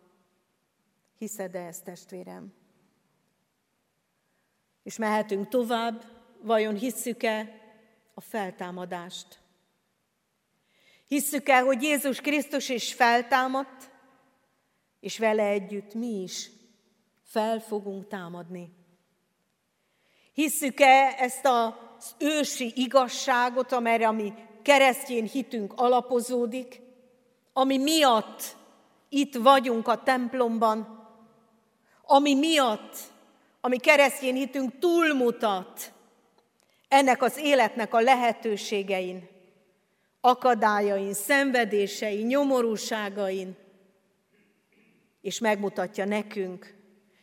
Hiszed-e 1.18 1.66
ezt, 1.66 1.84
testvérem? 1.84 2.63
És 4.84 4.96
mehetünk 4.96 5.48
tovább, 5.48 6.04
vajon 6.40 6.74
hisszük-e 6.74 7.60
a 8.14 8.20
feltámadást? 8.20 9.38
Hisszük-e, 11.06 11.60
hogy 11.60 11.82
Jézus 11.82 12.20
Krisztus 12.20 12.68
is 12.68 12.92
feltámadt, 12.92 13.90
és 15.00 15.18
vele 15.18 15.46
együtt 15.46 15.94
mi 15.94 16.22
is 16.22 16.50
fel 17.24 17.60
fogunk 17.60 18.08
támadni? 18.08 18.72
Hisszük-e 20.32 21.14
ezt 21.18 21.46
az 21.46 22.14
ősi 22.18 22.72
igazságot, 22.74 23.72
amelyre 23.72 24.10
mi 24.10 24.32
keresztény 24.62 25.28
hitünk 25.28 25.72
alapozódik, 25.76 26.80
ami 27.52 27.78
miatt 27.78 28.56
itt 29.08 29.34
vagyunk 29.34 29.88
a 29.88 30.02
templomban, 30.02 31.08
ami 32.02 32.34
miatt, 32.34 32.96
ami 33.64 33.78
keresztény 33.78 34.34
hitünk 34.34 34.78
túlmutat 34.78 35.92
ennek 36.88 37.22
az 37.22 37.36
életnek 37.36 37.94
a 37.94 38.00
lehetőségein, 38.00 39.28
akadályain, 40.20 41.14
szenvedésein, 41.14 42.26
nyomorúságain, 42.26 43.56
és 45.20 45.38
megmutatja 45.38 46.04
nekünk, 46.04 46.74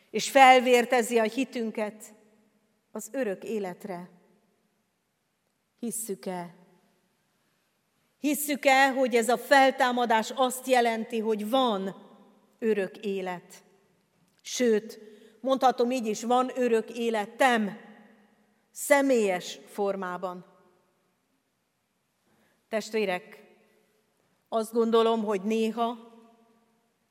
és 0.10 0.30
felvértezi 0.30 1.20
a 1.20 1.24
hitünket 1.24 2.14
az 2.92 3.10
örök 3.12 3.44
életre. 3.44 4.10
Hisszük-e? 5.80 6.56
Hisszük-e, 8.20 8.92
hogy 8.92 9.16
ez 9.16 9.30
a 9.30 9.38
feltámadás 9.38 10.32
azt 10.36 10.68
jelenti, 10.68 11.20
hogy 11.20 11.50
van 11.50 11.96
örök 12.60 12.98
élet? 12.98 13.64
Sőt, 14.42 15.11
mondhatom 15.42 15.92
így 15.92 16.06
is, 16.06 16.24
van 16.24 16.52
örök 16.56 16.90
életem, 16.90 17.78
személyes 18.72 19.60
formában. 19.66 20.46
Testvérek, 22.70 23.44
azt 24.50 24.74
gondolom, 24.74 25.24
hogy 25.24 25.42
néha 25.42 25.98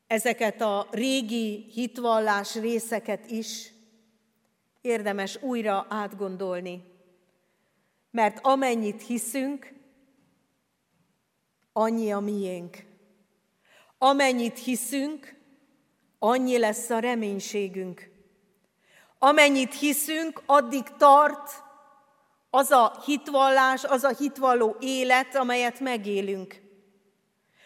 ezeket 0.07 0.61
a 0.61 0.87
régi 0.91 1.65
hitvallás 1.73 2.55
részeket 2.55 3.31
is 3.31 3.73
érdemes 4.81 5.41
újra 5.41 5.85
átgondolni. 5.89 6.83
Mert 8.11 8.39
amennyit 8.41 9.01
hiszünk, 9.01 9.73
annyi 11.73 12.11
a 12.11 12.19
miénk. 12.19 12.85
Amennyit 13.97 14.57
hiszünk, 14.57 15.35
annyi 16.19 16.57
lesz 16.57 16.89
a 16.89 16.99
reménységünk. 16.99 18.10
Amennyit 19.23 19.73
hiszünk, 19.73 20.41
addig 20.45 20.83
tart 20.97 21.63
az 22.49 22.71
a 22.71 23.01
hitvallás, 23.05 23.83
az 23.83 24.03
a 24.03 24.15
hitvalló 24.15 24.75
élet, 24.79 25.35
amelyet 25.35 25.79
megélünk. 25.79 26.61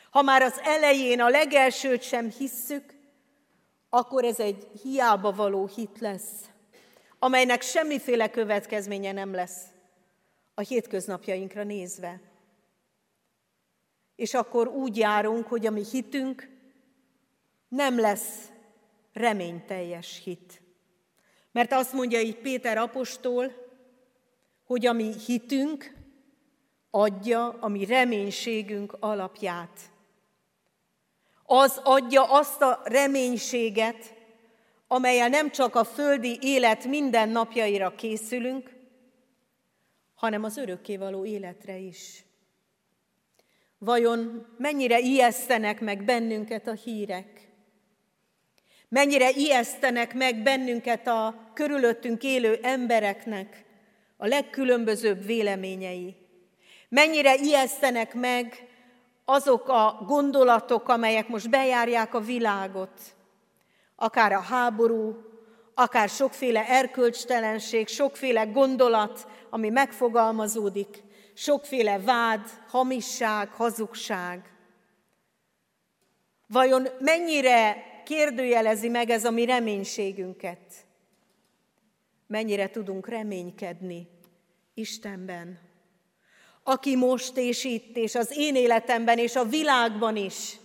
Ha 0.10 0.22
már 0.22 0.42
az 0.42 0.60
elején 0.64 1.22
a 1.22 1.30
legelsőt 1.30 2.02
sem 2.02 2.30
hisszük, 2.30 2.94
akkor 3.90 4.24
ez 4.24 4.40
egy 4.40 4.68
hiába 4.82 5.32
való 5.32 5.68
hit 5.68 6.00
lesz, 6.00 6.32
amelynek 7.20 7.62
semmiféle 7.62 8.30
következménye 8.30 9.12
nem 9.12 9.34
lesz 9.34 9.64
a 10.54 10.62
hétköznapjainkra 10.62 11.64
nézve. 11.64 12.22
És 14.16 14.34
akkor 14.34 14.68
úgy 14.68 14.98
járunk, 14.98 15.48
hogy 15.48 15.66
a 15.66 15.72
mi 15.72 15.84
hitünk 15.92 16.50
nem 17.68 18.00
lesz 18.00 18.50
reményteljes 19.14 20.22
hit. 20.24 20.64
Mert 21.56 21.72
azt 21.72 21.94
mondja 21.94 22.20
így 22.20 22.36
Péter 22.36 22.78
apostol, 22.78 23.54
hogy 24.66 24.86
a 24.86 24.94
mi 24.94 25.14
hitünk 25.26 25.94
adja 26.90 27.50
a 27.60 27.68
mi 27.68 27.86
reménységünk 27.86 28.98
alapját. 29.00 29.80
Az 31.46 31.82
adja 31.84 32.24
azt 32.24 32.62
a 32.62 32.82
reménységet, 32.84 34.14
amelyel 34.88 35.30
nem 35.30 35.52
csak 35.52 35.76
a 35.76 35.84
földi 35.84 36.38
élet 36.42 36.86
minden 36.86 37.30
napjaira 37.30 37.96
készülünk, 37.96 38.76
hanem 40.16 40.44
az 40.44 40.58
örökkévaló 40.58 41.26
életre 41.26 41.78
is. 41.78 42.24
Vajon 43.78 44.46
mennyire 44.58 45.00
ijesztenek 45.00 45.82
meg 45.82 46.04
bennünket 46.04 46.68
a 46.68 46.74
hírek? 46.74 47.35
Mennyire 48.96 49.30
ijesztenek 49.30 50.14
meg 50.14 50.44
bennünket 50.44 51.08
a 51.08 51.36
körülöttünk 51.54 52.24
élő 52.24 52.60
embereknek 52.62 53.66
a 54.18 54.28
legkülönbözőbb 54.28 55.26
véleményei? 55.26 56.16
Mennyire 56.90 57.36
ijesztenek 57.36 58.14
meg 58.14 58.68
azok 59.26 59.70
a 59.70 60.04
gondolatok, 60.08 60.90
amelyek 60.90 61.28
most 61.28 61.50
bejárják 61.50 62.14
a 62.14 62.20
világot? 62.20 63.02
Akár 63.96 64.32
a 64.32 64.40
háború, 64.40 65.16
akár 65.74 66.10
sokféle 66.10 66.68
erkölcstelenség, 66.68 67.88
sokféle 67.88 68.44
gondolat, 68.44 69.28
ami 69.50 69.70
megfogalmazódik, 69.70 71.04
sokféle 71.34 72.00
vád, 72.00 72.50
hamisság, 72.68 73.50
hazugság. 73.50 74.54
Vajon 76.48 76.88
mennyire 77.00 77.94
kérdőjelezi 78.06 78.88
meg 78.88 79.10
ez 79.10 79.26
a 79.26 79.32
mi 79.32 79.46
reménységünket? 79.46 80.86
Mennyire 82.28 82.70
tudunk 82.70 83.08
reménykedni 83.08 84.08
Istenben? 84.74 85.60
Aki 86.64 86.96
most 86.96 87.38
és 87.38 87.64
itt, 87.64 87.96
és 87.96 88.16
az 88.16 88.38
én 88.38 88.56
életemben, 88.56 89.18
és 89.18 89.36
a 89.36 89.44
világban 89.44 90.16
is, 90.16 90.58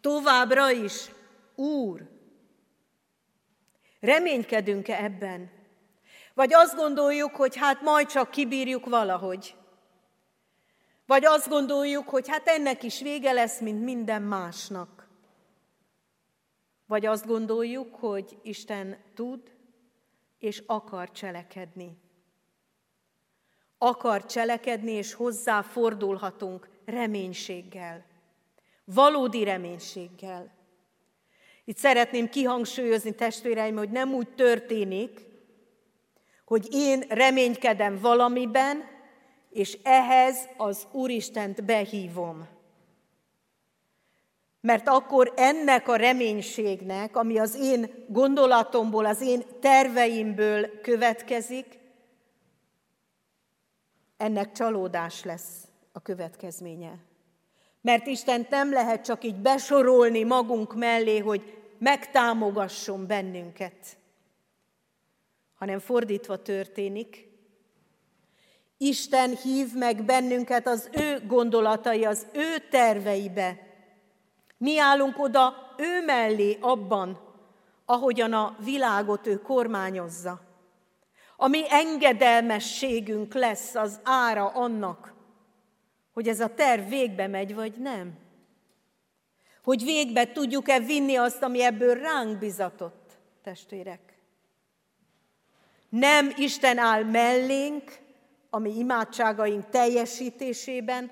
továbbra 0.00 0.70
is, 0.70 1.10
Úr. 1.54 2.08
Reménykedünk-e 4.00 5.04
ebben? 5.04 5.50
Vagy 6.34 6.54
azt 6.54 6.76
gondoljuk, 6.76 7.36
hogy 7.36 7.56
hát 7.56 7.82
majd 7.82 8.06
csak 8.06 8.30
kibírjuk 8.30 8.86
valahogy. 8.86 9.54
Vagy 11.06 11.24
azt 11.24 11.48
gondoljuk, 11.48 12.08
hogy 12.08 12.28
hát 12.28 12.48
ennek 12.48 12.82
is 12.82 13.00
vége 13.00 13.32
lesz, 13.32 13.60
mint 13.60 13.84
minden 13.84 14.22
másnak. 14.22 14.97
Vagy 16.88 17.06
azt 17.06 17.26
gondoljuk, 17.26 17.94
hogy 17.94 18.38
Isten 18.42 18.98
tud 19.14 19.40
és 20.38 20.62
akar 20.66 21.10
cselekedni. 21.10 21.96
Akar 23.78 24.26
cselekedni, 24.26 24.90
és 24.90 25.12
hozzá 25.12 25.62
fordulhatunk 25.62 26.68
reménységgel. 26.84 28.04
Valódi 28.84 29.44
reménységgel. 29.44 30.50
Itt 31.64 31.76
szeretném 31.76 32.28
kihangsúlyozni, 32.28 33.14
testvéreim, 33.14 33.76
hogy 33.76 33.90
nem 33.90 34.14
úgy 34.14 34.28
történik, 34.34 35.26
hogy 36.44 36.68
én 36.70 37.00
reménykedem 37.00 37.98
valamiben, 38.00 38.84
és 39.50 39.78
ehhez 39.82 40.48
az 40.56 40.86
Úristent 40.92 41.64
behívom. 41.64 42.57
Mert 44.60 44.88
akkor 44.88 45.32
ennek 45.36 45.88
a 45.88 45.96
reménységnek, 45.96 47.16
ami 47.16 47.38
az 47.38 47.56
én 47.60 48.04
gondolatomból, 48.08 49.04
az 49.04 49.20
én 49.20 49.42
terveimből 49.60 50.80
következik, 50.80 51.78
ennek 54.16 54.52
csalódás 54.52 55.24
lesz 55.24 55.68
a 55.92 56.00
következménye. 56.00 56.98
Mert 57.80 58.06
Isten 58.06 58.46
nem 58.50 58.72
lehet 58.72 59.04
csak 59.04 59.24
így 59.24 59.36
besorolni 59.36 60.22
magunk 60.22 60.74
mellé, 60.74 61.18
hogy 61.18 61.58
megtámogasson 61.78 63.06
bennünket, 63.06 63.96
hanem 65.54 65.78
fordítva 65.78 66.42
történik, 66.42 67.28
Isten 68.80 69.36
hív 69.36 69.74
meg 69.74 70.04
bennünket 70.04 70.66
az 70.66 70.88
ő 70.92 71.26
gondolatai, 71.26 72.04
az 72.04 72.26
ő 72.32 72.58
terveibe. 72.70 73.67
Mi 74.58 74.78
állunk 74.78 75.18
oda 75.18 75.74
ő 75.76 76.04
mellé 76.04 76.58
abban, 76.60 77.20
ahogyan 77.84 78.32
a 78.32 78.56
világot 78.64 79.26
ő 79.26 79.40
kormányozza. 79.40 80.40
A 81.36 81.48
mi 81.48 81.62
engedelmességünk 81.68 83.34
lesz 83.34 83.74
az 83.74 84.00
ára 84.02 84.46
annak, 84.46 85.14
hogy 86.12 86.28
ez 86.28 86.40
a 86.40 86.54
terv 86.54 86.88
végbe 86.88 87.26
megy, 87.26 87.54
vagy 87.54 87.72
nem. 87.72 88.18
Hogy 89.62 89.84
végbe 89.84 90.32
tudjuk-e 90.32 90.80
vinni 90.80 91.16
azt, 91.16 91.42
ami 91.42 91.62
ebből 91.62 91.94
ránk 91.94 92.38
bizatott, 92.38 93.18
testvérek. 93.42 94.18
Nem 95.88 96.32
Isten 96.36 96.78
áll 96.78 97.04
mellénk, 97.04 97.98
a 98.50 98.58
mi 98.58 98.78
imádságaink 98.78 99.68
teljesítésében, 99.68 101.10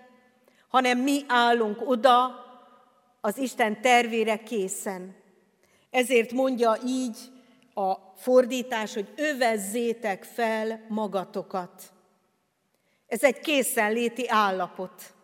hanem 0.69 0.99
mi 0.99 1.25
állunk 1.29 1.89
oda 1.89 2.46
az 3.27 3.39
Isten 3.39 3.81
tervére 3.81 4.37
készen. 4.37 5.15
Ezért 5.91 6.33
mondja 6.33 6.77
így 6.87 7.17
a 7.75 7.95
fordítás, 8.17 8.95
hogy 8.95 9.13
övezzétek 9.17 10.25
fel 10.25 10.85
magatokat. 10.89 11.83
Ez 13.07 13.23
egy 13.23 13.41
készenléti 13.41 14.29
állapot. 14.29 15.15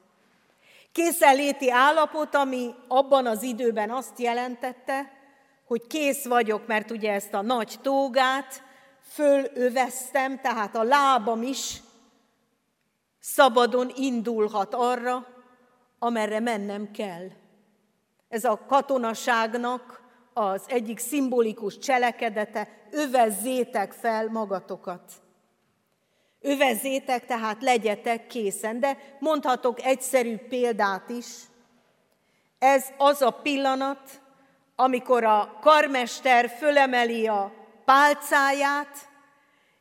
Készenléti 0.92 1.70
állapot, 1.70 2.34
ami 2.34 2.74
abban 2.88 3.26
az 3.26 3.42
időben 3.42 3.90
azt 3.90 4.18
jelentette, 4.18 5.12
hogy 5.66 5.86
kész 5.86 6.24
vagyok, 6.24 6.66
mert 6.66 6.90
ugye 6.90 7.12
ezt 7.12 7.34
a 7.34 7.42
nagy 7.42 7.74
tógát 7.82 8.62
fölöveztem, 9.02 10.40
tehát 10.40 10.76
a 10.76 10.82
lábam 10.82 11.42
is 11.42 11.80
szabadon 13.20 13.92
indulhat 13.96 14.74
arra, 14.74 15.26
amerre 15.98 16.40
mennem 16.40 16.90
kell. 16.90 17.40
Ez 18.32 18.44
a 18.44 18.64
katonaságnak 18.66 20.02
az 20.32 20.62
egyik 20.66 20.98
szimbolikus 20.98 21.78
cselekedete, 21.78 22.68
övezzétek 22.90 23.92
fel 23.92 24.28
magatokat. 24.28 25.12
Övezzétek, 26.40 27.26
tehát 27.26 27.62
legyetek 27.62 28.26
készen. 28.26 28.80
De 28.80 28.96
mondhatok 29.18 29.82
egyszerű 29.82 30.36
példát 30.36 31.08
is. 31.08 31.26
Ez 32.58 32.86
az 32.96 33.22
a 33.22 33.30
pillanat, 33.30 34.20
amikor 34.76 35.24
a 35.24 35.58
karmester 35.60 36.48
fölemeli 36.48 37.26
a 37.26 37.52
pálcáját, 37.84 39.08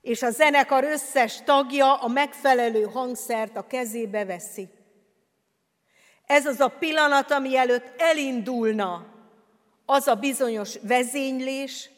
és 0.02 0.22
a 0.22 0.30
zenekar 0.30 0.84
összes 0.84 1.42
tagja 1.44 1.96
a 1.96 2.08
megfelelő 2.08 2.84
hangszert 2.84 3.58
a 3.58 3.68
kezébe 3.68 4.26
veszi. 4.26 4.70
Ez 6.32 6.46
az 6.46 6.60
a 6.60 6.68
pillanat, 6.68 7.32
ami 7.32 7.58
előtt 7.58 7.94
elindulna 7.98 9.06
az 9.86 10.08
a 10.08 10.16
bizonyos 10.16 10.78
vezénylés, 10.82 11.90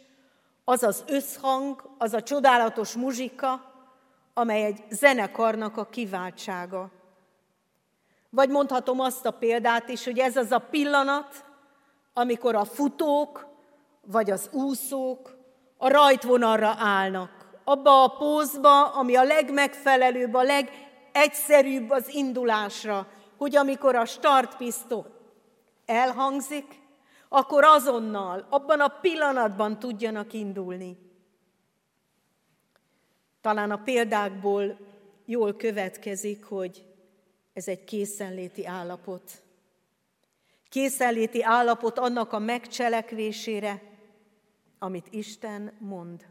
az 0.63 0.83
az 0.83 1.03
összhang, 1.07 1.89
az 1.97 2.13
a 2.13 2.23
csodálatos 2.23 2.93
muzsika, 2.93 3.73
amely 4.33 4.63
egy 4.63 4.83
zenekarnak 4.89 5.77
a 5.77 5.85
kiváltsága. 5.85 6.91
Vagy 8.29 8.49
mondhatom 8.49 8.99
azt 8.99 9.25
a 9.25 9.31
példát 9.31 9.89
is, 9.89 10.03
hogy 10.03 10.19
ez 10.19 10.35
az 10.35 10.51
a 10.51 10.59
pillanat, 10.59 11.45
amikor 12.13 12.55
a 12.55 12.65
futók 12.65 13.47
vagy 14.01 14.31
az 14.31 14.49
úszók 14.51 15.37
a 15.77 15.87
rajtvonalra 15.87 16.75
állnak. 16.77 17.31
Abba 17.63 18.03
a 18.03 18.15
pózba, 18.17 18.85
ami 18.85 19.15
a 19.15 19.23
legmegfelelőbb, 19.23 20.33
a 20.33 20.43
legegyszerűbb 20.43 21.89
az 21.89 22.13
indulásra, 22.13 23.07
hogy 23.43 23.55
amikor 23.55 23.95
a 23.95 24.05
startpisztoly 24.05 25.03
elhangzik, 25.85 26.79
akkor 27.29 27.63
azonnal, 27.63 28.47
abban 28.49 28.79
a 28.79 28.87
pillanatban 28.87 29.79
tudjanak 29.79 30.33
indulni. 30.33 30.97
Talán 33.41 33.71
a 33.71 33.77
példákból 33.77 34.77
jól 35.25 35.53
következik, 35.55 36.43
hogy 36.45 36.85
ez 37.53 37.67
egy 37.67 37.83
készenléti 37.83 38.65
állapot. 38.65 39.31
Készenléti 40.69 41.43
állapot 41.43 41.99
annak 41.99 42.33
a 42.33 42.39
megcselekvésére, 42.39 43.81
amit 44.79 45.07
Isten 45.09 45.73
mond. 45.79 46.25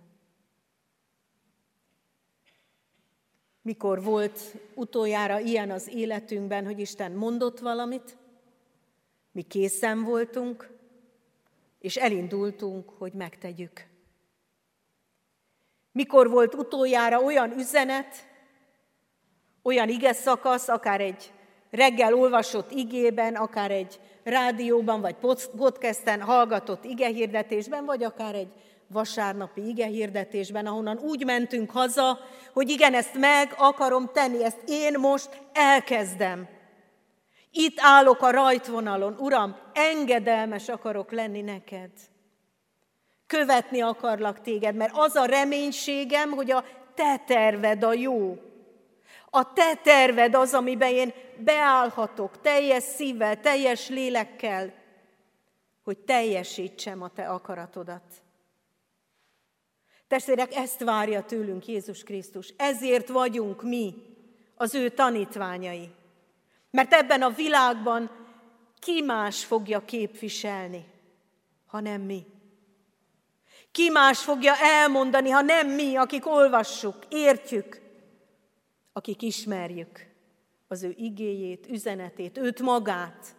Mikor 3.63 4.03
volt 4.03 4.41
utoljára 4.75 5.39
ilyen 5.39 5.71
az 5.71 5.89
életünkben, 5.95 6.65
hogy 6.65 6.79
Isten 6.79 7.13
mondott 7.13 7.59
valamit, 7.59 8.17
mi 9.33 9.43
készen 9.43 10.03
voltunk, 10.03 10.71
és 11.79 11.97
elindultunk, 11.97 12.91
hogy 12.99 13.13
megtegyük. 13.13 13.87
Mikor 15.93 16.31
volt 16.31 16.55
utoljára 16.55 17.21
olyan 17.21 17.59
üzenet, 17.59 18.27
olyan 19.63 19.89
ige 19.89 20.13
szakasz, 20.13 20.69
akár 20.69 21.01
egy 21.01 21.33
reggel 21.71 22.15
olvasott 22.15 22.71
igében, 22.71 23.35
akár 23.35 23.71
egy 23.71 24.01
rádióban 24.23 25.01
vagy 25.01 25.15
podcasten 25.57 26.21
hallgatott 26.21 26.85
igehirdetésben, 26.85 27.85
vagy 27.85 28.05
akár 28.05 28.35
egy 28.35 28.53
vasárnapi 28.93 29.69
igehirdetésben, 29.69 30.67
ahonnan 30.67 30.99
úgy 30.99 31.25
mentünk 31.25 31.71
haza, 31.71 32.19
hogy 32.53 32.71
igen, 32.71 32.95
ezt 32.95 33.19
meg 33.19 33.55
akarom 33.57 34.11
tenni, 34.13 34.45
ezt 34.45 34.63
én 34.67 34.99
most 34.99 35.29
elkezdem. 35.53 36.49
Itt 37.51 37.79
állok 37.81 38.23
a 38.23 38.31
rajtvonalon, 38.31 39.17
Uram, 39.19 39.57
engedelmes 39.73 40.69
akarok 40.69 41.11
lenni 41.11 41.41
neked. 41.41 41.91
Követni 43.27 43.81
akarlak 43.81 44.41
téged, 44.41 44.75
mert 44.75 44.93
az 44.95 45.15
a 45.15 45.25
reménységem, 45.25 46.31
hogy 46.31 46.51
a 46.51 46.65
te 46.95 47.17
terved 47.27 47.83
a 47.83 47.93
jó. 47.93 48.37
A 49.31 49.53
te 49.53 49.75
terved 49.75 50.35
az, 50.35 50.55
amiben 50.55 50.93
én 50.93 51.13
beállhatok 51.39 52.41
teljes 52.41 52.83
szívvel, 52.83 53.41
teljes 53.41 53.89
lélekkel, 53.89 54.73
hogy 55.85 55.99
teljesítsem 55.99 57.03
a 57.03 57.09
te 57.09 57.29
akaratodat. 57.29 58.22
Testvérek, 60.13 60.55
ezt 60.55 60.85
várja 60.85 61.23
tőlünk 61.23 61.67
Jézus 61.67 62.03
Krisztus. 62.03 62.53
Ezért 62.57 63.09
vagyunk 63.09 63.63
mi, 63.63 63.95
az 64.55 64.75
ő 64.75 64.89
tanítványai. 64.89 65.91
Mert 66.71 66.93
ebben 66.93 67.23
a 67.23 67.31
világban 67.31 68.11
ki 68.79 69.03
más 69.03 69.45
fogja 69.45 69.85
képviselni, 69.85 70.85
ha 71.67 71.81
nem 71.81 72.01
mi. 72.01 72.27
Ki 73.71 73.91
más 73.91 74.19
fogja 74.19 74.57
elmondani, 74.57 75.31
ha 75.31 75.41
nem 75.41 75.69
mi, 75.69 75.97
akik 75.97 76.27
olvassuk, 76.27 76.97
értjük, 77.09 77.81
akik 78.93 79.23
ismerjük 79.23 80.07
az 80.69 80.83
ő 80.83 80.95
igéjét, 80.97 81.67
üzenetét, 81.69 82.39
őt 82.39 82.61
magát. 82.61 83.35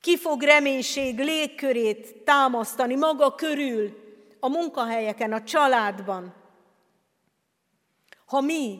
Ki 0.00 0.16
fog 0.16 0.42
reménység 0.42 1.18
légkörét 1.18 2.16
támasztani 2.24 2.94
maga 2.94 3.34
körül, 3.34 4.08
a 4.40 4.48
munkahelyeken, 4.48 5.32
a 5.32 5.42
családban. 5.42 6.34
Ha 8.26 8.40
mi 8.40 8.78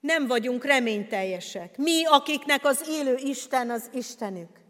nem 0.00 0.26
vagyunk 0.26 0.64
reményteljesek, 0.64 1.76
mi, 1.76 2.04
akiknek 2.04 2.64
az 2.64 2.88
élő 2.88 3.16
Isten 3.16 3.70
az 3.70 3.90
Istenük, 3.92 4.60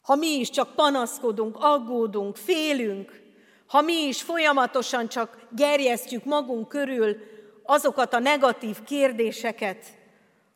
ha 0.00 0.14
mi 0.14 0.26
is 0.26 0.50
csak 0.50 0.74
panaszkodunk, 0.74 1.56
aggódunk, 1.60 2.36
félünk, 2.36 3.22
ha 3.66 3.80
mi 3.80 3.92
is 3.92 4.22
folyamatosan 4.22 5.08
csak 5.08 5.46
gerjesztjük 5.50 6.24
magunk 6.24 6.68
körül 6.68 7.16
azokat 7.62 8.14
a 8.14 8.18
negatív 8.18 8.82
kérdéseket, 8.82 9.86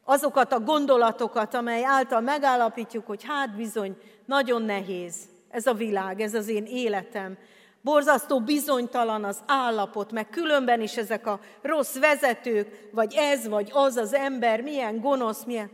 azokat 0.04 0.52
a 0.52 0.60
gondolatokat, 0.60 1.54
amely 1.54 1.84
által 1.84 2.20
megállapítjuk, 2.20 3.06
hogy 3.06 3.24
hát 3.24 3.56
bizony, 3.56 3.96
nagyon 4.26 4.62
nehéz 4.62 5.31
ez 5.52 5.66
a 5.66 5.74
világ, 5.74 6.20
ez 6.20 6.34
az 6.34 6.48
én 6.48 6.64
életem. 6.64 7.38
Borzasztó 7.80 8.40
bizonytalan 8.40 9.24
az 9.24 9.42
állapot, 9.46 10.12
meg 10.12 10.28
különben 10.28 10.80
is 10.80 10.96
ezek 10.96 11.26
a 11.26 11.40
rossz 11.62 11.98
vezetők, 11.98 12.88
vagy 12.92 13.14
ez, 13.16 13.48
vagy 13.48 13.70
az 13.72 13.96
az 13.96 14.14
ember, 14.14 14.60
milyen 14.60 15.00
gonosz, 15.00 15.44
milyen... 15.44 15.70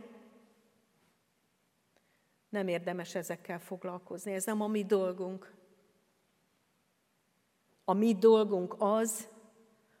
Nem 2.49 2.67
érdemes 2.67 3.15
ezekkel 3.15 3.59
foglalkozni, 3.59 4.33
ez 4.33 4.45
nem 4.45 4.61
a 4.61 4.67
mi 4.67 4.85
dolgunk. 4.85 5.53
A 7.85 7.93
mi 7.93 8.15
dolgunk 8.15 8.75
az, 8.77 9.27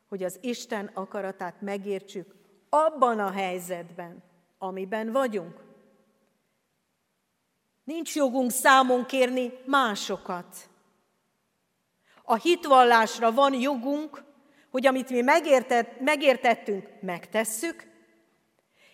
hogy 0.07 0.23
az 0.23 0.37
Isten 0.41 0.91
akaratát 0.93 1.61
megértsük 1.61 2.35
abban 2.69 3.19
a 3.19 3.31
helyzetben, 3.31 4.23
amiben 4.57 5.11
vagyunk. 5.11 5.68
Nincs 7.89 8.15
jogunk 8.15 8.51
számon 8.51 9.05
kérni 9.05 9.51
másokat. 9.65 10.55
A 12.23 12.35
hitvallásra 12.35 13.31
van 13.31 13.53
jogunk, 13.53 14.23
hogy 14.71 14.87
amit 14.87 15.09
mi 15.09 15.21
megértett, 15.21 15.99
megértettünk, 15.99 16.89
megtesszük, 17.01 17.87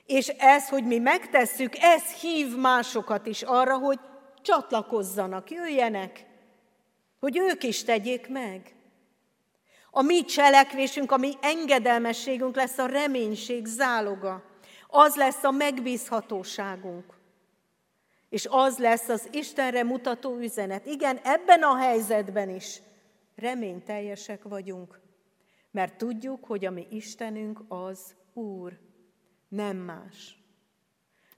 és 0.05 0.27
ez, 0.27 0.69
hogy 0.69 0.85
mi 0.85 0.97
megtesszük, 0.97 1.75
ez 1.77 2.03
hív 2.13 2.57
másokat 2.57 3.25
is 3.25 3.41
arra, 3.41 3.77
hogy 3.77 3.99
csatlakozzanak, 4.41 5.51
jöjjenek, 5.51 6.25
hogy 7.19 7.37
ők 7.37 7.63
is 7.63 7.83
tegyék 7.83 8.27
meg. 8.27 8.75
A 9.91 10.01
mi 10.01 10.23
cselekvésünk, 10.23 11.11
a 11.11 11.17
mi 11.17 11.31
engedelmességünk 11.41 12.55
lesz 12.55 12.77
a 12.77 12.85
reménység 12.85 13.65
záloga. 13.65 14.43
Az 14.87 15.15
lesz 15.15 15.43
a 15.43 15.51
megbízhatóságunk. 15.51 17.14
És 18.35 18.47
az 18.49 18.77
lesz 18.77 19.09
az 19.09 19.29
Istenre 19.31 19.83
mutató 19.83 20.37
üzenet. 20.37 20.85
Igen, 20.85 21.17
ebben 21.17 21.63
a 21.63 21.75
helyzetben 21.75 22.49
is 22.49 22.81
reményteljesek 23.35 24.43
vagyunk, 24.43 24.99
mert 25.71 25.97
tudjuk, 25.97 26.45
hogy 26.45 26.65
a 26.65 26.71
mi 26.71 26.87
Istenünk 26.89 27.63
az 27.67 28.15
Úr, 28.33 28.79
nem 29.47 29.77
más, 29.77 30.43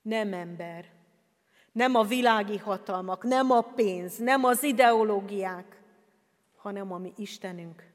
nem 0.01 0.33
ember, 0.33 0.91
nem 1.71 1.95
a 1.95 2.03
világi 2.03 2.57
hatalmak, 2.57 3.23
nem 3.23 3.51
a 3.51 3.61
pénz, 3.61 4.17
nem 4.17 4.43
az 4.43 4.63
ideológiák, 4.63 5.81
hanem 6.55 6.91
a 6.91 6.97
mi 6.97 7.13
Istenünk. 7.17 7.91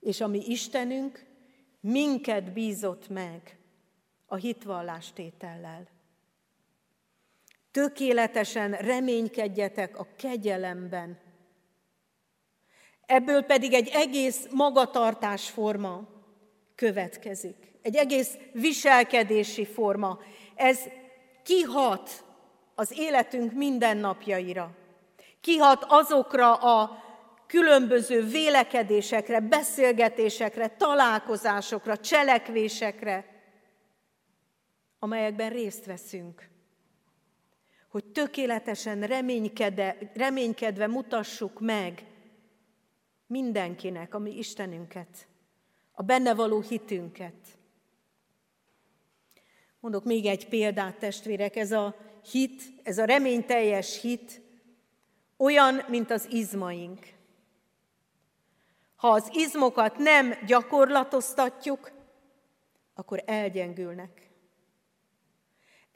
És 0.00 0.20
a 0.20 0.26
mi 0.26 0.42
Istenünk 0.46 1.24
minket 1.80 2.52
bízott 2.52 3.08
meg 3.08 3.58
a 4.26 4.34
hitvallástétellel. 4.34 5.95
Tökéletesen 7.76 8.72
reménykedjetek 8.72 9.98
a 9.98 10.06
kegyelemben. 10.16 11.18
Ebből 13.06 13.42
pedig 13.42 13.72
egy 13.72 13.90
egész 13.92 14.46
magatartásforma 14.50 16.08
következik. 16.74 17.56
Egy 17.82 17.96
egész 17.96 18.36
viselkedési 18.52 19.66
forma. 19.66 20.18
Ez 20.54 20.80
kihat 21.42 22.24
az 22.74 22.98
életünk 22.98 23.52
mindennapjaira. 23.52 24.76
Kihat 25.40 25.84
azokra 25.88 26.54
a 26.54 27.04
különböző 27.46 28.22
vélekedésekre, 28.22 29.40
beszélgetésekre, 29.40 30.68
találkozásokra, 30.68 31.96
cselekvésekre, 31.96 33.24
amelyekben 34.98 35.50
részt 35.50 35.86
veszünk. 35.86 36.54
Hogy 37.96 38.04
tökéletesen 38.04 39.00
reménykedve, 40.14 40.86
mutassuk 40.86 41.60
meg 41.60 42.04
mindenkinek, 43.26 44.14
ami 44.14 44.38
Istenünket, 44.38 45.26
a 45.92 46.02
benne 46.02 46.34
való 46.34 46.60
hitünket. 46.60 47.34
Mondok 49.80 50.04
még 50.04 50.26
egy 50.26 50.48
példát, 50.48 50.98
testvérek, 50.98 51.56
ez 51.56 51.72
a 51.72 51.96
hit, 52.30 52.62
ez 52.82 52.98
a 52.98 53.04
reményteljes 53.04 54.00
hit 54.00 54.40
olyan, 55.36 55.84
mint 55.88 56.10
az 56.10 56.26
izmaink. 56.30 57.06
Ha 58.96 59.08
az 59.08 59.30
izmokat 59.32 59.96
nem 59.96 60.34
gyakorlatoztatjuk, 60.46 61.90
akkor 62.94 63.22
elgyengülnek. 63.26 64.25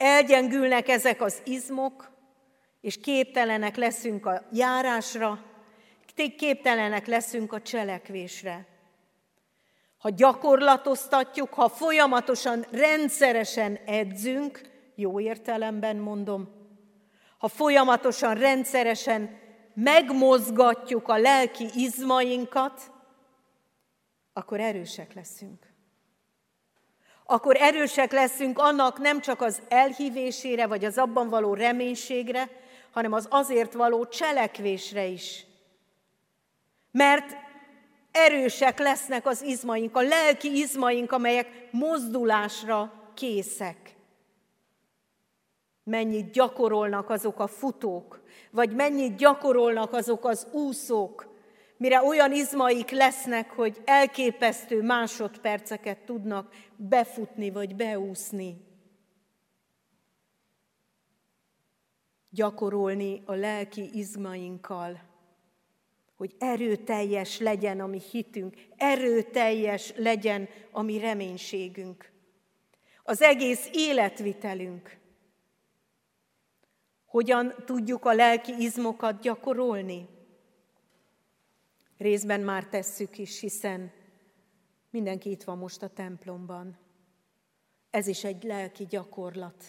Elgyengülnek 0.03 0.87
ezek 0.87 1.21
az 1.21 1.41
izmok, 1.45 2.11
és 2.81 2.97
képtelenek 2.97 3.75
leszünk 3.75 4.25
a 4.25 4.41
járásra, 4.51 5.43
képtelenek 6.37 7.07
leszünk 7.07 7.53
a 7.53 7.61
cselekvésre. 7.61 8.65
Ha 9.97 10.09
gyakorlatoztatjuk, 10.09 11.53
ha 11.53 11.69
folyamatosan, 11.69 12.65
rendszeresen 12.71 13.79
edzünk, 13.85 14.61
jó 14.95 15.19
értelemben 15.19 15.95
mondom, 15.95 16.49
ha 17.37 17.47
folyamatosan, 17.47 18.35
rendszeresen 18.35 19.39
megmozgatjuk 19.73 21.07
a 21.07 21.17
lelki 21.17 21.67
izmainkat, 21.75 22.91
akkor 24.33 24.59
erősek 24.59 25.13
leszünk. 25.13 25.70
Akkor 27.31 27.55
erősek 27.59 28.11
leszünk 28.11 28.59
annak 28.59 28.99
nem 28.99 29.21
csak 29.21 29.41
az 29.41 29.61
elhívésére, 29.67 30.67
vagy 30.67 30.85
az 30.85 30.97
abban 30.97 31.29
való 31.29 31.53
reménységre, 31.53 32.49
hanem 32.91 33.13
az 33.13 33.27
azért 33.29 33.73
való 33.73 34.05
cselekvésre 34.05 35.05
is. 35.05 35.45
Mert 36.91 37.35
erősek 38.11 38.79
lesznek 38.79 39.25
az 39.25 39.41
izmaink, 39.41 39.95
a 39.95 40.01
lelki 40.01 40.57
izmaink, 40.57 41.11
amelyek 41.11 41.67
mozdulásra 41.71 42.93
készek. 43.13 43.95
Mennyit 45.83 46.31
gyakorolnak 46.31 47.09
azok 47.09 47.39
a 47.39 47.47
futók, 47.47 48.21
vagy 48.49 48.71
mennyit 48.75 49.15
gyakorolnak 49.15 49.93
azok 49.93 50.25
az 50.25 50.47
úszók, 50.51 51.27
mire 51.81 52.03
olyan 52.03 52.31
izmaik 52.31 52.89
lesznek, 52.89 53.51
hogy 53.51 53.81
elképesztő 53.85 54.81
másodperceket 54.81 55.97
tudnak 55.97 56.53
befutni 56.75 57.49
vagy 57.49 57.75
beúszni. 57.75 58.57
Gyakorolni 62.29 63.21
a 63.25 63.33
lelki 63.33 63.89
izmainkkal, 63.93 65.01
hogy 66.15 66.35
erőteljes 66.39 67.39
legyen 67.39 67.79
a 67.79 67.87
mi 67.87 68.01
hitünk, 68.11 68.55
erőteljes 68.77 69.93
legyen 69.95 70.49
a 70.71 70.81
mi 70.81 70.99
reménységünk. 70.99 72.11
Az 73.03 73.21
egész 73.21 73.69
életvitelünk. 73.73 74.97
Hogyan 77.05 77.53
tudjuk 77.65 78.05
a 78.05 78.13
lelki 78.13 78.53
izmokat 78.59 79.21
gyakorolni? 79.21 80.10
Részben 82.01 82.41
már 82.41 82.65
tesszük 82.65 83.17
is, 83.17 83.39
hiszen 83.39 83.91
mindenki 84.89 85.29
itt 85.29 85.43
van 85.43 85.57
most 85.57 85.83
a 85.83 85.87
templomban. 85.87 86.77
Ez 87.89 88.07
is 88.07 88.23
egy 88.23 88.43
lelki 88.43 88.85
gyakorlat. 88.85 89.63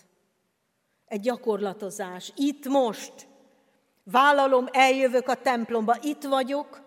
Egy 1.07 1.21
gyakorlatozás. 1.21 2.33
Itt 2.37 2.67
most. 2.67 3.27
Vállalom, 4.05 4.67
eljövök 4.71 5.29
a 5.29 5.35
templomba, 5.35 5.97
itt 6.03 6.23
vagyok. 6.23 6.83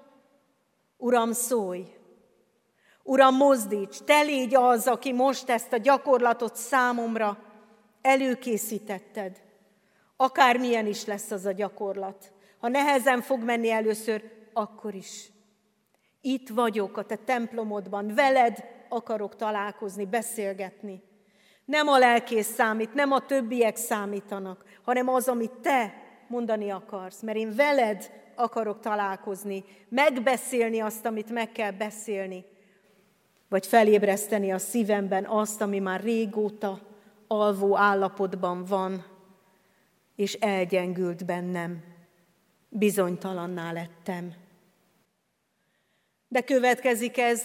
Uram, 0.98 1.32
szólj! 1.32 1.86
Uram, 3.04 3.36
mozdíts! 3.36 3.98
Te 3.98 4.22
légy 4.22 4.56
az, 4.56 4.88
aki 4.88 5.14
most 5.14 5.50
ezt 5.50 5.74
a 5.74 5.78
gyakorlatot 5.78 6.56
számomra 6.56 7.38
előkészítetted. 8.02 9.42
Akármilyen 10.16 10.88
is 10.88 11.06
lesz 11.06 11.32
az 11.32 11.46
a 11.46 11.52
gyakorlat. 11.52 12.34
Ha 12.58 12.68
nehezen 12.68 13.22
fog 13.22 13.44
menni 13.44 13.70
először, 13.70 14.32
akkor 14.54 14.94
is. 14.94 15.34
Itt 16.28 16.50
vagyok 16.50 16.98
a 16.98 17.04
te 17.04 17.16
templomodban, 17.16 18.14
veled 18.16 18.64
akarok 18.90 19.36
találkozni, 19.36 20.06
beszélgetni. 20.06 21.02
Nem 21.66 21.88
a 21.88 21.98
lelkész 21.98 22.48
számít, 22.48 22.94
nem 22.94 23.12
a 23.12 23.26
többiek 23.26 23.76
számítanak, 23.76 24.64
hanem 24.84 25.08
az, 25.10 25.28
amit 25.28 25.52
te 25.52 25.94
mondani 26.28 26.70
akarsz, 26.70 27.22
mert 27.22 27.38
én 27.38 27.56
veled 27.56 28.12
akarok 28.36 28.80
találkozni, 28.80 29.64
megbeszélni 29.90 30.80
azt, 30.80 31.06
amit 31.06 31.30
meg 31.30 31.52
kell 31.52 31.72
beszélni, 31.72 32.46
vagy 33.50 33.68
felébreszteni 33.68 34.52
a 34.52 34.58
szívemben 34.58 35.26
azt, 35.26 35.62
ami 35.62 35.80
már 35.80 36.02
régóta 36.02 36.80
alvó 37.28 37.78
állapotban 37.78 38.64
van, 38.64 39.06
és 40.16 40.34
elgyengült 40.34 41.26
bennem. 41.26 41.84
Bizonytalanná 42.70 43.72
lettem. 43.72 44.44
De 46.28 46.42
következik 46.42 47.18
ez, 47.18 47.44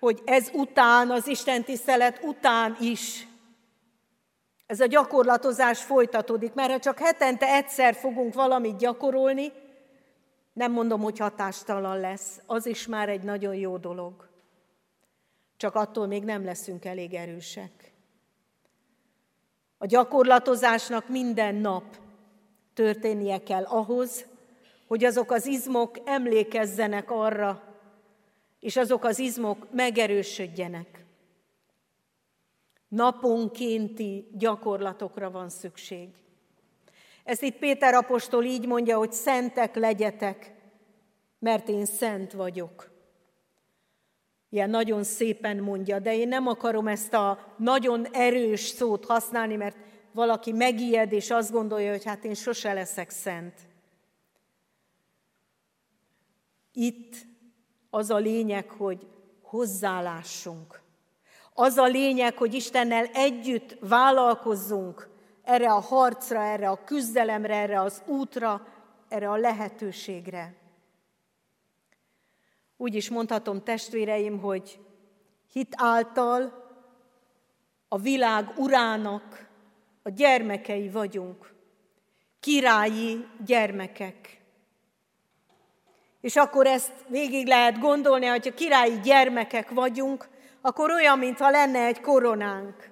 hogy 0.00 0.22
ez 0.24 0.50
után, 0.52 1.10
az 1.10 1.26
Isten 1.26 1.64
tisztelet 1.64 2.20
után 2.22 2.76
is 2.80 3.26
ez 4.66 4.80
a 4.80 4.86
gyakorlatozás 4.86 5.82
folytatódik, 5.82 6.54
mert 6.54 6.70
ha 6.70 6.78
csak 6.78 6.98
hetente 6.98 7.46
egyszer 7.46 7.94
fogunk 7.94 8.34
valamit 8.34 8.76
gyakorolni, 8.76 9.52
nem 10.52 10.72
mondom, 10.72 11.00
hogy 11.00 11.18
hatástalan 11.18 12.00
lesz, 12.00 12.40
az 12.46 12.66
is 12.66 12.86
már 12.86 13.08
egy 13.08 13.22
nagyon 13.22 13.54
jó 13.54 13.76
dolog. 13.76 14.28
Csak 15.56 15.74
attól 15.74 16.06
még 16.06 16.24
nem 16.24 16.44
leszünk 16.44 16.84
elég 16.84 17.14
erősek. 17.14 17.92
A 19.78 19.86
gyakorlatozásnak 19.86 21.08
minden 21.08 21.54
nap 21.54 21.84
történnie 22.74 23.42
kell 23.42 23.64
ahhoz, 23.64 24.24
hogy 24.86 25.04
azok 25.04 25.30
az 25.30 25.46
izmok 25.46 25.96
emlékezzenek 26.04 27.10
arra, 27.10 27.62
és 28.60 28.76
azok 28.76 29.04
az 29.04 29.18
izmok 29.18 29.66
megerősödjenek. 29.72 31.04
Naponkénti 32.88 34.28
gyakorlatokra 34.32 35.30
van 35.30 35.48
szükség. 35.48 36.08
Ezt 37.24 37.42
itt 37.42 37.58
Péter 37.58 37.94
apostol 37.94 38.44
így 38.44 38.66
mondja, 38.66 38.96
hogy 38.96 39.12
szentek 39.12 39.74
legyetek, 39.74 40.54
mert 41.38 41.68
én 41.68 41.84
szent 41.84 42.32
vagyok. 42.32 42.90
Ilyen 44.48 44.70
nagyon 44.70 45.04
szépen 45.04 45.56
mondja, 45.56 45.98
de 45.98 46.16
én 46.16 46.28
nem 46.28 46.46
akarom 46.46 46.86
ezt 46.86 47.14
a 47.14 47.54
nagyon 47.58 48.06
erős 48.12 48.60
szót 48.60 49.04
használni, 49.04 49.56
mert 49.56 49.76
valaki 50.12 50.52
megijed, 50.52 51.12
és 51.12 51.30
azt 51.30 51.52
gondolja, 51.52 51.90
hogy 51.90 52.04
hát 52.04 52.24
én 52.24 52.34
sose 52.34 52.72
leszek 52.72 53.10
szent. 53.10 53.54
Itt 56.78 57.14
az 57.90 58.10
a 58.10 58.16
lényeg, 58.16 58.70
hogy 58.70 59.06
hozzálássunk. 59.42 60.80
Az 61.52 61.76
a 61.76 61.86
lényeg, 61.86 62.36
hogy 62.36 62.54
Istennel 62.54 63.04
együtt 63.04 63.76
vállalkozzunk 63.80 65.08
erre 65.42 65.72
a 65.72 65.80
harcra, 65.80 66.42
erre 66.42 66.68
a 66.68 66.84
küzdelemre, 66.84 67.54
erre 67.54 67.80
az 67.80 68.02
útra, 68.06 68.66
erre 69.08 69.30
a 69.30 69.36
lehetőségre. 69.36 70.54
Úgy 72.76 72.94
is 72.94 73.10
mondhatom, 73.10 73.62
testvéreim, 73.62 74.40
hogy 74.40 74.80
hit 75.52 75.74
által 75.76 76.64
a 77.88 77.98
világ 77.98 78.52
urának 78.56 79.48
a 80.02 80.08
gyermekei 80.08 80.88
vagyunk, 80.88 81.54
királyi 82.40 83.26
gyermekek. 83.44 84.45
És 86.20 86.36
akkor 86.36 86.66
ezt 86.66 86.92
végig 87.08 87.46
lehet 87.46 87.78
gondolni, 87.78 88.26
hogy 88.26 88.48
a 88.48 88.54
királyi 88.54 89.00
gyermekek 89.00 89.70
vagyunk, 89.70 90.28
akkor 90.60 90.90
olyan, 90.90 91.18
mintha 91.18 91.50
lenne 91.50 91.84
egy 91.84 92.00
koronánk. 92.00 92.90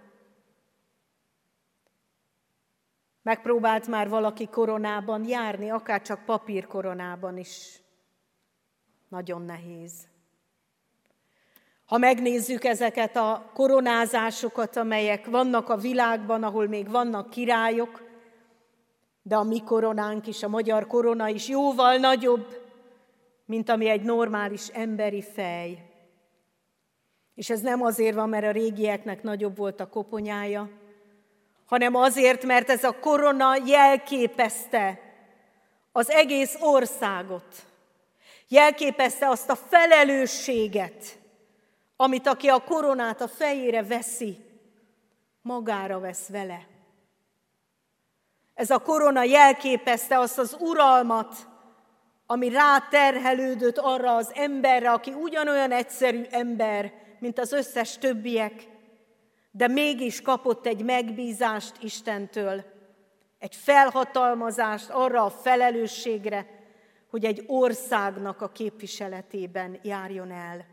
Megpróbált 3.22 3.86
már 3.86 4.08
valaki 4.08 4.46
koronában 4.46 5.24
járni, 5.28 5.70
akár 5.70 6.02
csak 6.02 6.24
papírkoronában 6.24 7.38
is. 7.38 7.80
Nagyon 9.08 9.42
nehéz. 9.42 9.92
Ha 11.86 11.98
megnézzük 11.98 12.64
ezeket 12.64 13.16
a 13.16 13.50
koronázásokat, 13.54 14.76
amelyek 14.76 15.26
vannak 15.26 15.68
a 15.68 15.76
világban, 15.76 16.42
ahol 16.42 16.68
még 16.68 16.90
vannak 16.90 17.30
királyok, 17.30 18.02
de 19.22 19.36
a 19.36 19.42
mi 19.42 19.62
koronánk 19.62 20.26
is, 20.26 20.42
a 20.42 20.48
magyar 20.48 20.86
korona 20.86 21.28
is 21.28 21.48
jóval 21.48 21.96
nagyobb, 21.96 22.63
mint 23.44 23.68
ami 23.68 23.88
egy 23.88 24.02
normális 24.02 24.68
emberi 24.68 25.22
fej. 25.22 25.90
És 27.34 27.50
ez 27.50 27.60
nem 27.60 27.82
azért 27.82 28.14
van, 28.14 28.28
mert 28.28 28.44
a 28.44 28.50
régieknek 28.50 29.22
nagyobb 29.22 29.56
volt 29.56 29.80
a 29.80 29.88
koponyája, 29.88 30.70
hanem 31.66 31.94
azért, 31.94 32.44
mert 32.44 32.70
ez 32.70 32.84
a 32.84 32.98
korona 33.00 33.56
jelképezte 33.66 35.00
az 35.92 36.10
egész 36.10 36.56
országot. 36.60 37.66
Jelképezte 38.48 39.28
azt 39.28 39.50
a 39.50 39.56
felelősséget, 39.56 41.18
amit 41.96 42.26
aki 42.26 42.48
a 42.48 42.64
koronát 42.64 43.20
a 43.20 43.28
fejére 43.28 43.82
veszi, 43.82 44.36
magára 45.42 46.00
vesz 46.00 46.28
vele. 46.28 46.66
Ez 48.54 48.70
a 48.70 48.78
korona 48.78 49.22
jelképezte 49.22 50.18
azt 50.18 50.38
az 50.38 50.56
uralmat, 50.60 51.48
ami 52.34 52.48
ráterhelődött 52.48 53.78
arra 53.78 54.14
az 54.14 54.30
emberre, 54.34 54.90
aki 54.90 55.12
ugyanolyan 55.12 55.72
egyszerű 55.72 56.22
ember, 56.30 56.92
mint 57.18 57.38
az 57.38 57.52
összes 57.52 57.98
többiek, 57.98 58.52
de 59.50 59.68
mégis 59.68 60.22
kapott 60.22 60.66
egy 60.66 60.84
megbízást 60.84 61.82
Istentől, 61.82 62.64
egy 63.38 63.54
felhatalmazást 63.54 64.90
arra 64.90 65.24
a 65.24 65.30
felelősségre, 65.30 66.46
hogy 67.10 67.24
egy 67.24 67.44
országnak 67.46 68.42
a 68.42 68.48
képviseletében 68.48 69.78
járjon 69.82 70.30
el. 70.30 70.66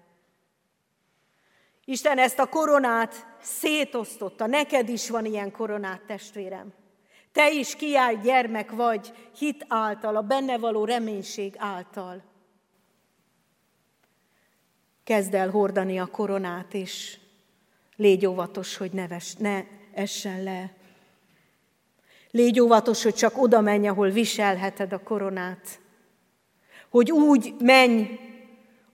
Isten 1.85 2.17
ezt 2.17 2.39
a 2.39 2.49
koronát 2.49 3.27
szétosztotta. 3.41 4.45
Neked 4.45 4.89
is 4.89 5.09
van 5.09 5.25
ilyen 5.25 5.51
koronát, 5.51 6.01
testvérem. 6.01 6.73
Te 7.31 7.51
is 7.51 7.75
kiáll 7.75 8.15
gyermek 8.15 8.71
vagy 8.71 9.13
hit 9.37 9.65
által, 9.67 10.15
a 10.15 10.21
benne 10.21 10.57
való 10.57 10.85
reménység 10.85 11.53
által. 11.57 12.23
Kezd 15.03 15.33
el 15.33 15.49
hordani 15.49 15.99
a 15.99 16.05
koronát, 16.05 16.73
és 16.73 17.19
légy 17.95 18.25
óvatos, 18.25 18.77
hogy 18.77 18.91
ne, 18.91 19.07
ves, 19.07 19.33
ne 19.33 19.63
essen 19.93 20.43
le. 20.43 20.73
Légy 22.31 22.59
óvatos, 22.59 23.03
hogy 23.03 23.13
csak 23.13 23.41
oda 23.41 23.61
menj, 23.61 23.87
ahol 23.87 24.09
viselheted 24.09 24.93
a 24.93 25.03
koronát. 25.03 25.79
Hogy 26.89 27.11
úgy 27.11 27.55
menj, 27.59 28.19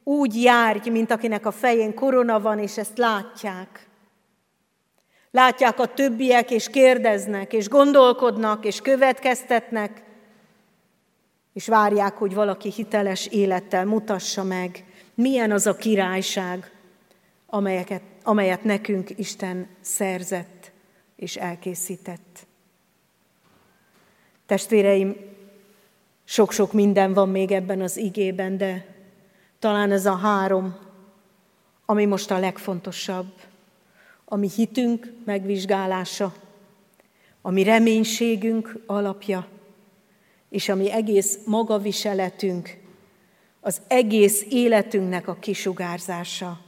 úgy 0.04 0.42
járj, 0.42 0.90
mint 0.90 1.12
akinek 1.12 1.46
a 1.46 1.52
fején 1.52 1.94
korona 1.94 2.40
van, 2.40 2.60
és 2.60 2.78
ezt 2.78 2.98
látják. 2.98 3.87
Látják 5.38 5.80
a 5.80 5.94
többiek, 5.94 6.52
és 6.52 6.70
kérdeznek, 6.70 7.54
és 7.54 7.70
gondolkodnak, 7.70 8.66
és 8.66 8.82
következtetnek, 8.82 10.04
és 11.54 11.68
várják, 11.68 12.18
hogy 12.18 12.34
valaki 12.34 12.72
hiteles 12.72 13.28
élettel 13.28 13.86
mutassa 13.86 14.44
meg, 14.44 14.86
milyen 15.14 15.52
az 15.52 15.68
a 15.68 15.76
királyság, 15.76 16.72
amelyeket, 17.46 18.02
amelyet 18.24 18.64
nekünk 18.64 19.10
Isten 19.16 19.68
szerzett 19.82 20.72
és 21.16 21.36
elkészített. 21.36 22.46
Testvéreim, 24.46 25.16
sok-sok 26.24 26.74
minden 26.74 27.14
van 27.14 27.30
még 27.30 27.52
ebben 27.52 27.82
az 27.82 27.98
igében, 27.98 28.58
de 28.58 28.86
talán 29.60 29.92
ez 29.92 30.06
a 30.06 30.16
három, 30.16 30.78
ami 31.86 32.06
most 32.06 32.32
a 32.32 32.40
legfontosabb. 32.40 33.47
A 34.30 34.36
mi 34.36 34.50
hitünk 34.56 35.14
megvizsgálása, 35.26 36.34
a 37.42 37.52
mi 37.52 37.64
reménységünk 37.64 38.84
alapja, 38.86 39.48
és 40.50 40.70
a 40.70 40.76
mi 40.76 40.92
egész 40.92 41.40
magaviseletünk, 41.46 42.78
az 43.60 43.82
egész 43.88 44.46
életünknek 44.50 45.28
a 45.28 45.38
kisugárzása. 45.40 46.60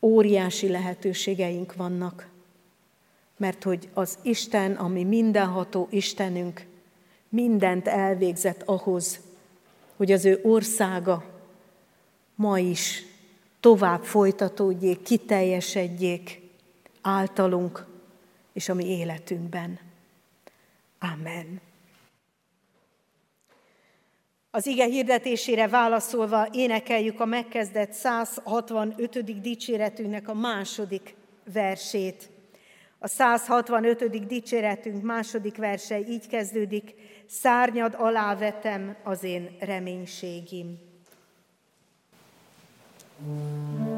Óriási 0.00 0.68
lehetőségeink 0.68 1.74
vannak, 1.74 2.28
mert 3.36 3.62
hogy 3.62 3.88
az 3.94 4.18
Isten, 4.22 4.72
ami 4.72 5.04
mindenható 5.04 5.88
Istenünk, 5.90 6.66
mindent 7.28 7.88
elvégzett 7.88 8.62
ahhoz, 8.62 9.20
hogy 9.96 10.12
az 10.12 10.24
ő 10.24 10.40
országa 10.42 11.24
ma 12.34 12.58
is 12.58 13.07
tovább 13.68 14.04
folytatódjék, 14.04 15.02
kiteljesedjék 15.02 16.40
általunk 17.02 17.86
és 18.52 18.68
a 18.68 18.74
mi 18.74 18.86
életünkben. 18.86 19.78
Amen. 20.98 21.60
Az 24.50 24.66
ige 24.66 24.84
hirdetésére 24.84 25.68
válaszolva 25.68 26.48
énekeljük 26.52 27.20
a 27.20 27.24
megkezdett 27.24 27.92
165. 27.92 29.40
dicséretünknek 29.40 30.28
a 30.28 30.34
második 30.34 31.14
versét. 31.52 32.30
A 32.98 33.08
165. 33.08 34.26
dicséretünk 34.26 35.02
második 35.02 35.56
verse 35.56 35.98
így 35.98 36.26
kezdődik, 36.26 36.94
szárnyad 37.26 37.94
alá 37.98 38.36
vetem 38.36 38.96
az 39.04 39.22
én 39.22 39.56
reménységim. 39.60 40.87
Mm. 43.20 43.97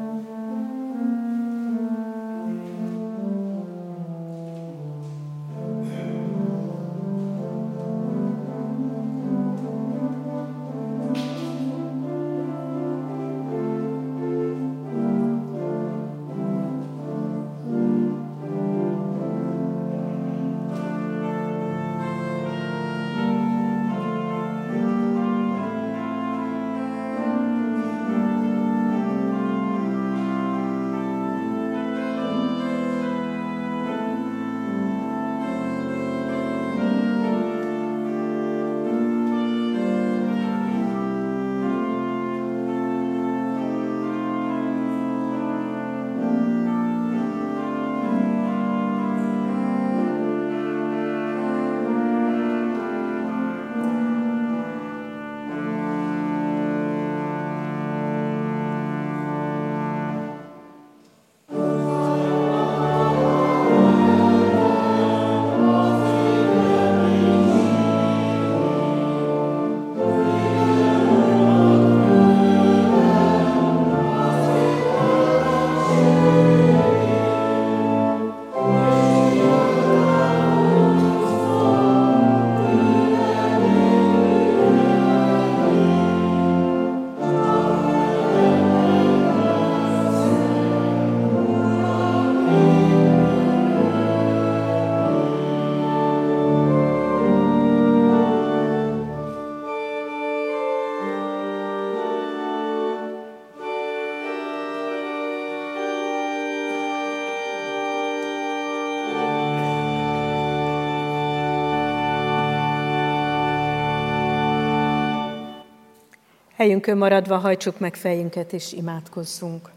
Helyünkön 116.61 116.97
maradva 116.97 117.37
hajtsuk 117.37 117.79
meg 117.79 117.95
fejünket 117.95 118.53
és 118.53 118.73
imádkozzunk. 118.73 119.69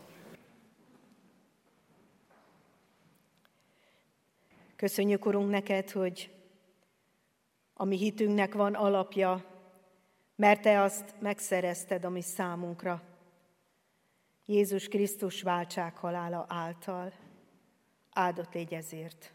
Köszönjük, 4.77 5.27
Urunk, 5.27 5.51
neked, 5.51 5.91
hogy 5.91 6.31
a 7.75 7.85
mi 7.85 7.97
hitünknek 7.97 8.55
van 8.55 8.75
alapja, 8.75 9.45
mert 10.37 10.63
Te 10.63 10.81
azt 10.81 11.15
megszerezted, 11.21 12.05
ami 12.05 12.23
számunkra. 12.23 13.03
Jézus 14.47 14.89
Krisztus 14.89 15.43
váltság 15.43 15.97
halála 15.97 16.47
által. 16.49 17.13
Áldott 18.13 18.55
légy 18.55 18.75
ezért. 18.75 19.33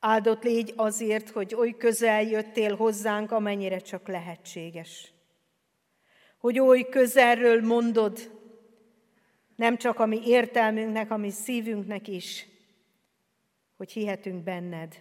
Áldott 0.00 0.42
légy 0.42 0.72
azért, 0.76 1.30
hogy 1.30 1.54
oly 1.54 1.76
közel 1.76 2.22
jöttél 2.22 2.76
hozzánk, 2.76 3.32
amennyire 3.32 3.78
csak 3.78 4.08
lehetséges. 4.08 5.13
Hogy 6.44 6.58
oly 6.58 6.88
közelről 6.88 7.60
mondod, 7.60 8.30
nem 9.56 9.76
csak 9.76 9.98
a 9.98 10.06
mi 10.06 10.20
értelmünknek, 10.24 11.10
a 11.10 11.16
mi 11.16 11.30
szívünknek 11.30 12.08
is, 12.08 12.46
hogy 13.76 13.92
hihetünk 13.92 14.42
benned. 14.42 14.94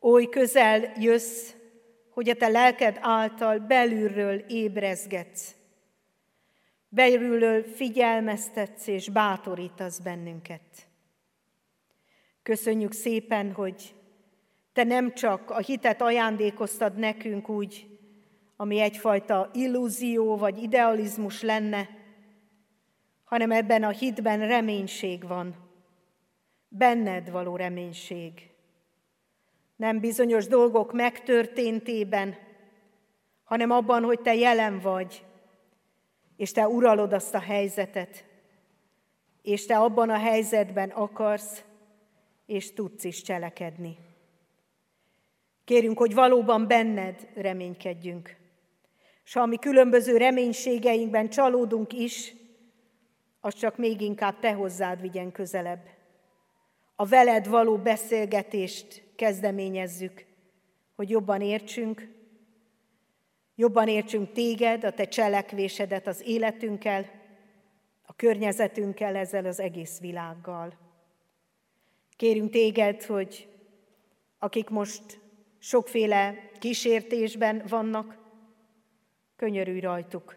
Oly 0.00 0.28
közel 0.28 0.92
jössz, 0.98 1.52
hogy 2.10 2.28
a 2.28 2.34
te 2.34 2.48
lelked 2.48 2.98
által 3.00 3.58
belülről 3.58 4.44
ébrezgetsz, 4.48 5.54
belülről 6.88 7.62
figyelmeztetsz 7.62 8.86
és 8.86 9.08
bátorítasz 9.08 9.98
bennünket. 9.98 10.88
Köszönjük 12.42 12.92
szépen, 12.92 13.52
hogy 13.52 13.94
te 14.72 14.84
nem 14.84 15.14
csak 15.14 15.50
a 15.50 15.58
hitet 15.58 16.02
ajándékoztad 16.02 16.96
nekünk 16.96 17.48
úgy, 17.48 17.95
ami 18.56 18.80
egyfajta 18.80 19.50
illúzió 19.52 20.36
vagy 20.36 20.62
idealizmus 20.62 21.42
lenne, 21.42 21.88
hanem 23.24 23.50
ebben 23.50 23.82
a 23.82 23.88
hitben 23.88 24.46
reménység 24.46 25.26
van, 25.26 25.54
benned 26.68 27.30
való 27.30 27.56
reménység. 27.56 28.50
Nem 29.76 30.00
bizonyos 30.00 30.46
dolgok 30.46 30.92
megtörténtében, 30.92 32.36
hanem 33.44 33.70
abban, 33.70 34.02
hogy 34.02 34.20
te 34.20 34.34
jelen 34.34 34.80
vagy, 34.80 35.24
és 36.36 36.52
te 36.52 36.68
uralod 36.68 37.12
azt 37.12 37.34
a 37.34 37.40
helyzetet, 37.40 38.24
és 39.42 39.66
te 39.66 39.78
abban 39.78 40.10
a 40.10 40.18
helyzetben 40.18 40.90
akarsz, 40.90 41.64
és 42.46 42.72
tudsz 42.72 43.04
is 43.04 43.22
cselekedni. 43.22 43.96
Kérünk, 45.64 45.98
hogy 45.98 46.14
valóban 46.14 46.66
benned 46.66 47.28
reménykedjünk. 47.34 48.36
És 49.26 49.32
ha 49.32 49.46
mi 49.46 49.56
különböző 49.56 50.16
reménységeinkben 50.16 51.28
csalódunk 51.28 51.92
is, 51.92 52.34
az 53.40 53.54
csak 53.54 53.76
még 53.76 54.00
inkább 54.00 54.38
te 54.38 54.52
hozzád 54.52 55.00
vigyen 55.00 55.32
közelebb. 55.32 55.88
A 56.94 57.06
veled 57.06 57.48
való 57.48 57.76
beszélgetést 57.76 59.02
kezdeményezzük, 59.16 60.24
hogy 60.94 61.10
jobban 61.10 61.40
értsünk, 61.40 62.08
jobban 63.54 63.88
értsünk 63.88 64.32
téged, 64.32 64.84
a 64.84 64.92
te 64.92 65.08
cselekvésedet 65.08 66.06
az 66.06 66.22
életünkkel, 66.24 67.10
a 68.02 68.14
környezetünkkel, 68.14 69.16
ezzel 69.16 69.44
az 69.44 69.60
egész 69.60 70.00
világgal. 70.00 70.78
Kérünk 72.16 72.50
téged, 72.50 73.02
hogy 73.02 73.48
akik 74.38 74.68
most 74.68 75.20
sokféle 75.58 76.50
kísértésben 76.58 77.62
vannak, 77.68 78.24
könyörülj 79.36 79.80
rajtuk. 79.80 80.36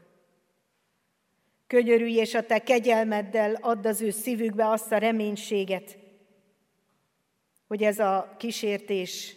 Könyörülj, 1.68 2.14
és 2.14 2.34
a 2.34 2.46
te 2.46 2.60
kegyelmeddel 2.60 3.54
add 3.54 3.88
az 3.88 4.02
ő 4.02 4.10
szívükbe 4.10 4.70
azt 4.70 4.92
a 4.92 4.98
reménységet, 4.98 5.98
hogy 7.68 7.84
ez 7.84 8.00
a 8.00 8.36
kísértés 8.38 9.36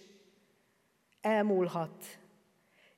elmúlhat, 1.20 2.18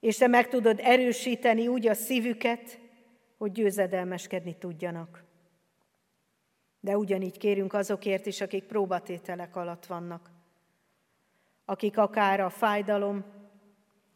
és 0.01 0.17
te 0.17 0.27
meg 0.27 0.49
tudod 0.49 0.81
erősíteni 0.83 1.69
úgy 1.69 1.87
a 1.87 1.95
szívüket, 1.95 2.79
hogy 3.39 3.53
győzedelmeskedni 3.53 4.57
tudjanak. 4.59 5.25
De 6.81 6.97
ugyanígy 6.97 7.39
kérünk 7.39 7.73
azokért 7.73 8.27
is, 8.27 8.41
akik 8.41 8.65
próbatételek 8.65 9.57
alatt 9.57 9.87
vannak, 9.87 10.31
akik 11.65 11.99
akár 11.99 12.41
a 12.41 12.51
fájdalom, 12.51 13.25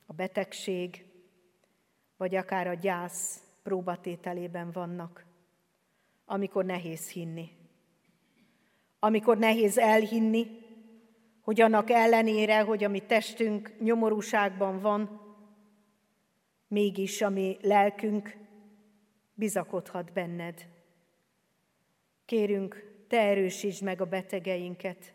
a 0.07 0.13
betegség, 0.13 1.08
vagy 2.19 2.35
akár 2.35 2.67
a 2.67 2.75
gyász 2.75 3.43
próbatételében 3.63 4.71
vannak, 4.71 5.25
amikor 6.27 6.65
nehéz 6.65 7.11
hinni. 7.11 7.51
Amikor 8.99 9.39
nehéz 9.39 9.79
elhinni, 9.79 10.47
hogy 11.41 11.61
annak 11.61 11.91
ellenére, 11.91 12.61
hogy 12.61 12.85
a 12.85 12.89
mi 12.89 13.01
testünk 13.01 13.73
nyomorúságban 13.81 14.81
van, 14.81 15.21
mégis 16.69 17.23
a 17.23 17.29
mi 17.29 17.57
lelkünk 17.63 18.37
bizakodhat 19.35 20.13
benned. 20.13 20.67
Kérünk, 22.25 23.03
te 23.09 23.21
erősítsd 23.21 23.83
meg 23.83 24.01
a 24.01 24.07
betegeinket. 24.07 25.13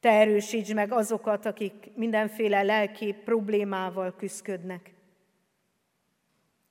Te 0.00 0.10
erősítsd 0.10 0.74
meg 0.74 0.92
azokat, 0.92 1.46
akik 1.46 1.90
mindenféle 1.94 2.62
lelki 2.62 3.12
problémával 3.24 4.14
küzdködnek. 4.16 4.95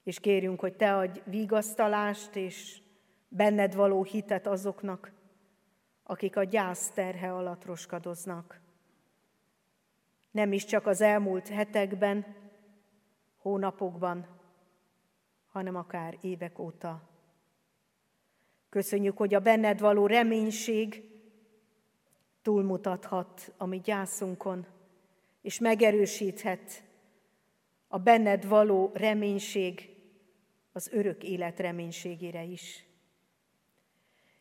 És 0.06 0.20
kérünk, 0.20 0.60
hogy 0.60 0.76
te 0.76 0.96
adj 0.96 1.22
vigasztalást 1.24 2.36
és 2.36 2.82
benned 3.28 3.76
való 3.76 4.04
hitet 4.04 4.48
azoknak, 4.48 5.12
akik 6.04 6.38
a 6.38 6.44
gyász 6.44 6.90
terhe 6.90 7.34
alatt 7.34 7.66
roskadoznak. 7.66 8.62
Nem 10.32 10.52
is 10.54 10.66
csak 10.66 10.88
az 10.88 11.02
elmúlt 11.02 11.48
hetekben, 11.48 12.26
hónapokban, 13.38 14.28
hanem 15.48 15.76
akár 15.76 16.18
évek 16.22 16.60
óta. 16.60 17.10
Köszönjük, 18.70 19.18
hogy 19.18 19.34
a 19.34 19.40
benned 19.40 19.80
való 19.80 20.08
reménység 20.08 21.04
túlmutathat 22.42 23.54
a 23.58 23.66
mi 23.66 23.80
gyászunkon, 23.80 24.66
és 25.42 25.60
megerősíthet 25.60 26.84
a 27.88 27.98
benned 27.98 28.48
való 28.48 28.92
reménység 28.94 29.95
az 30.76 30.90
örök 30.92 31.24
élet 31.24 31.60
reménységére 31.60 32.44
is. 32.44 32.86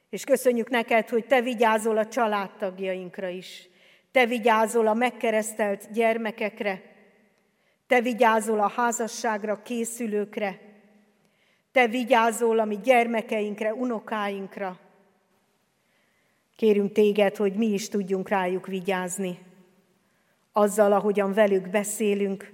És 0.09 0.25
köszönjük 0.25 0.69
neked, 0.69 1.09
hogy 1.09 1.27
te 1.27 1.41
vigyázol 1.41 1.99
a 1.99 2.07
családtagjainkra 2.07 3.29
is. 3.29 3.69
Te 4.11 4.27
vigyázol 4.27 4.87
a 4.87 4.95
megkeresztelt 4.95 5.93
gyermekekre. 5.93 6.83
Te 7.87 8.01
vigyázol 8.01 8.61
a 8.61 8.69
házasságra 8.69 9.63
készülőkre. 9.63 10.61
Te 11.73 11.87
vigyázol 11.87 12.59
a 12.59 12.65
mi 12.65 12.79
gyermekeinkre, 12.79 13.75
unokáinkra. 13.75 14.79
Kérünk 16.57 16.93
téged, 16.93 17.37
hogy 17.37 17.55
mi 17.55 17.67
is 17.67 17.89
tudjunk 17.89 18.29
rájuk 18.29 18.67
vigyázni. 18.67 19.39
Azzal, 20.53 20.93
ahogyan 20.93 21.33
velük 21.33 21.71
beszélünk, 21.71 22.53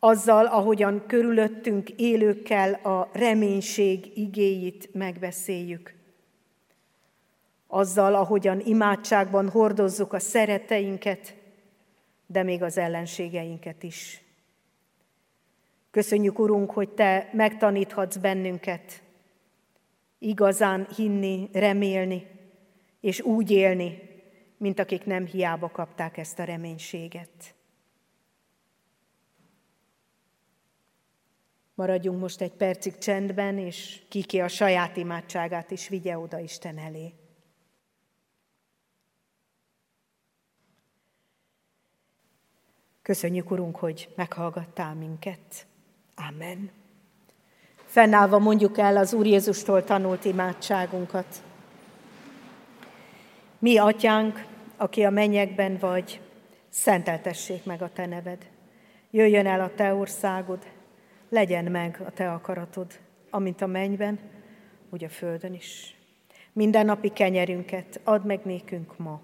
azzal, 0.00 0.46
ahogyan 0.46 1.06
körülöttünk 1.06 1.90
élőkkel 1.90 2.72
a 2.72 3.10
reménység 3.12 4.18
igéit 4.18 4.94
megbeszéljük 4.94 5.94
azzal, 7.66 8.14
ahogyan 8.14 8.60
imádságban 8.60 9.48
hordozzuk 9.48 10.12
a 10.12 10.18
szereteinket, 10.18 11.34
de 12.26 12.42
még 12.42 12.62
az 12.62 12.78
ellenségeinket 12.78 13.82
is. 13.82 14.22
Köszönjük, 15.90 16.38
Urunk, 16.38 16.70
hogy 16.70 16.88
Te 16.88 17.30
megtaníthatsz 17.32 18.16
bennünket 18.16 19.02
igazán 20.18 20.86
hinni, 20.96 21.48
remélni, 21.52 22.26
és 23.00 23.20
úgy 23.20 23.50
élni, 23.50 23.98
mint 24.56 24.78
akik 24.78 25.04
nem 25.04 25.26
hiába 25.26 25.68
kapták 25.68 26.16
ezt 26.16 26.38
a 26.38 26.44
reménységet. 26.44 27.54
Maradjunk 31.80 32.20
most 32.20 32.40
egy 32.40 32.52
percig 32.52 32.98
csendben, 32.98 33.58
és 33.58 34.00
kiki 34.08 34.40
a 34.40 34.48
saját 34.48 34.96
imádságát 34.96 35.70
is 35.70 35.88
vigye 35.88 36.18
oda 36.18 36.38
Isten 36.38 36.78
elé. 36.78 37.14
Köszönjük, 43.02 43.50
Urunk, 43.50 43.76
hogy 43.76 44.08
meghallgattál 44.16 44.94
minket. 44.94 45.66
Amen. 46.14 46.70
Fennállva 47.84 48.38
mondjuk 48.38 48.78
el 48.78 48.96
az 48.96 49.12
Úr 49.12 49.26
Jézustól 49.26 49.84
tanult 49.84 50.24
imádságunkat. 50.24 51.42
Mi, 53.58 53.78
Atyánk, 53.78 54.46
aki 54.76 55.04
a 55.04 55.10
mennyekben 55.10 55.78
vagy, 55.78 56.20
szenteltessék 56.68 57.64
meg 57.64 57.82
a 57.82 57.92
Te 57.92 58.06
neved. 58.06 58.50
Jöjjön 59.10 59.46
el 59.46 59.60
a 59.60 59.74
Te 59.74 59.94
országod, 59.94 60.78
legyen 61.30 61.64
meg 61.64 62.02
a 62.06 62.10
te 62.10 62.32
akaratod, 62.32 62.98
amint 63.30 63.60
a 63.60 63.66
mennyben, 63.66 64.18
úgy 64.90 65.04
a 65.04 65.08
földön 65.08 65.54
is. 65.54 65.94
Minden 66.52 66.86
napi 66.86 67.08
kenyerünket 67.08 68.00
add 68.04 68.26
meg 68.26 68.40
nékünk 68.44 68.98
ma, 68.98 69.20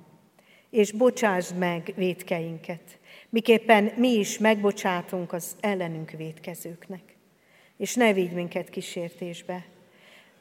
és 0.70 0.92
bocsásd 0.92 1.56
meg 1.56 1.92
védkeinket, 1.96 2.98
miképpen 3.28 3.92
mi 3.96 4.08
is 4.08 4.38
megbocsátunk 4.38 5.32
az 5.32 5.56
ellenünk 5.60 6.10
védkezőknek. 6.10 7.16
És 7.76 7.94
ne 7.94 8.12
vigy 8.12 8.32
minket 8.32 8.70
kísértésbe, 8.70 9.64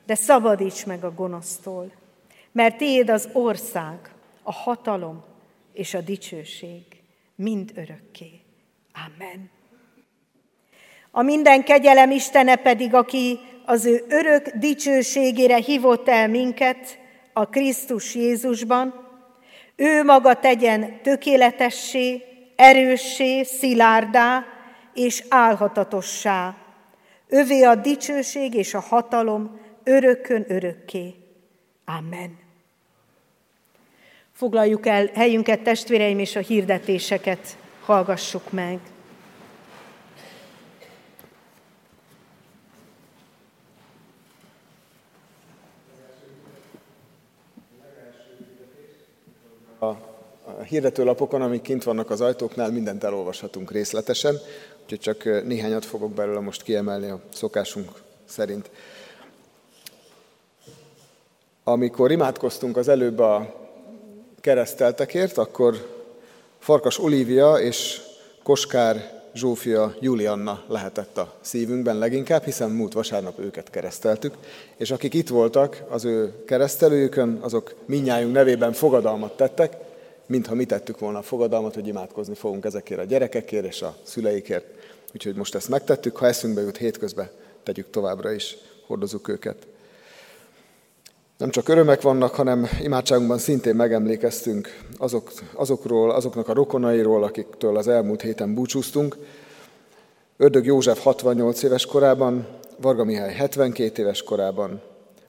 de 0.05 0.15
szabadíts 0.15 0.85
meg 0.85 1.03
a 1.03 1.13
gonosztól, 1.13 1.91
mert 2.51 2.77
tiéd 2.77 3.09
az 3.09 3.29
ország, 3.33 4.13
a 4.43 4.51
hatalom 4.51 5.23
és 5.73 5.93
a 5.93 6.01
dicsőség 6.01 6.83
mind 7.35 7.71
örökké. 7.75 8.41
Amen. 9.05 9.54
A 11.17 11.21
minden 11.21 11.63
kegyelem 11.63 12.11
Istene 12.11 12.55
pedig, 12.55 12.93
aki 12.93 13.39
az 13.65 13.85
ő 13.85 14.05
örök 14.09 14.49
dicsőségére 14.49 15.55
hívott 15.55 16.09
el 16.09 16.27
minket 16.27 16.97
a 17.33 17.49
Krisztus 17.49 18.15
Jézusban, 18.15 18.93
ő 19.75 20.03
maga 20.03 20.33
tegyen 20.33 21.01
tökéletessé, 21.01 22.23
erőssé, 22.55 23.43
szilárdá 23.43 24.45
és 24.93 25.23
álhatatossá. 25.29 26.55
Övé 27.27 27.63
a 27.63 27.75
dicsőség 27.75 28.53
és 28.53 28.73
a 28.73 28.79
hatalom 28.79 29.59
örökön 29.83 30.45
örökké. 30.47 31.13
Amen. 31.85 32.37
Foglaljuk 34.33 34.85
el 34.85 35.09
helyünket, 35.13 35.61
testvéreim, 35.61 36.19
és 36.19 36.35
a 36.35 36.39
hirdetéseket 36.39 37.57
hallgassuk 37.85 38.51
meg. 38.51 38.79
A 49.87 50.61
hirdetőlapokon, 50.67 51.41
amik 51.41 51.61
kint 51.61 51.83
vannak 51.83 52.09
az 52.09 52.21
ajtóknál, 52.21 52.71
mindent 52.71 53.03
elolvashatunk 53.03 53.71
részletesen, 53.71 54.39
úgyhogy 54.83 54.99
csak 54.99 55.23
néhányat 55.45 55.85
fogok 55.85 56.11
belőle 56.11 56.39
most 56.39 56.63
kiemelni 56.63 57.09
a 57.09 57.19
szokásunk 57.33 57.89
szerint. 58.25 58.69
Amikor 61.63 62.11
imádkoztunk 62.11 62.77
az 62.77 62.87
előbb 62.87 63.19
a 63.19 63.55
kereszteltekért, 64.41 65.37
akkor 65.37 66.03
Farkas 66.59 66.99
Olívia 66.99 67.53
és 67.53 68.01
Koskár 68.43 69.14
Zsófia 69.35 69.95
Julianna 69.99 70.63
lehetett 70.67 71.17
a 71.17 71.33
szívünkben 71.41 71.97
leginkább, 71.97 72.43
hiszen 72.43 72.71
múlt 72.71 72.93
vasárnap 72.93 73.39
őket 73.39 73.69
kereszteltük, 73.69 74.35
és 74.77 74.91
akik 74.91 75.13
itt 75.13 75.29
voltak 75.29 75.83
az 75.89 76.05
ő 76.05 76.33
keresztelőjükön, 76.45 77.39
azok 77.41 77.75
minnyájunk 77.85 78.33
nevében 78.33 78.73
fogadalmat 78.73 79.37
tettek, 79.37 79.77
mintha 80.25 80.55
mi 80.55 80.65
tettük 80.65 80.99
volna 80.99 81.17
a 81.17 81.21
fogadalmat, 81.21 81.73
hogy 81.73 81.87
imádkozni 81.87 82.35
fogunk 82.35 82.65
ezekért 82.65 82.99
a 82.99 83.03
gyerekekért 83.03 83.65
és 83.65 83.81
a 83.81 83.95
szüleikért. 84.03 84.65
Úgyhogy 85.13 85.35
most 85.35 85.55
ezt 85.55 85.69
megtettük, 85.69 86.17
ha 86.17 86.27
eszünkbe 86.27 86.61
jut 86.61 86.77
hétközben, 86.77 87.29
tegyük 87.63 87.89
továbbra 87.89 88.31
is, 88.31 88.57
hordozunk 88.87 89.27
őket. 89.27 89.67
Nem 91.45 91.53
csak 91.53 91.69
örömek 91.69 92.01
vannak, 92.01 92.35
hanem 92.35 92.67
imádságunkban 92.81 93.37
szintén 93.37 93.75
megemlékeztünk 93.75 94.79
azok, 94.97 95.31
azokról, 95.53 96.11
azoknak 96.11 96.47
a 96.47 96.53
rokonairól, 96.53 97.23
akiktől 97.23 97.77
az 97.77 97.87
elmúlt 97.87 98.21
héten 98.21 98.53
búcsúztunk. 98.53 99.17
Ördög 100.37 100.65
József 100.65 101.03
68 101.03 101.63
éves 101.63 101.85
korában, 101.85 102.47
Varga 102.81 103.03
Mihály 103.03 103.33
72 103.33 104.01
éves 104.01 104.23
korában, 104.23 104.81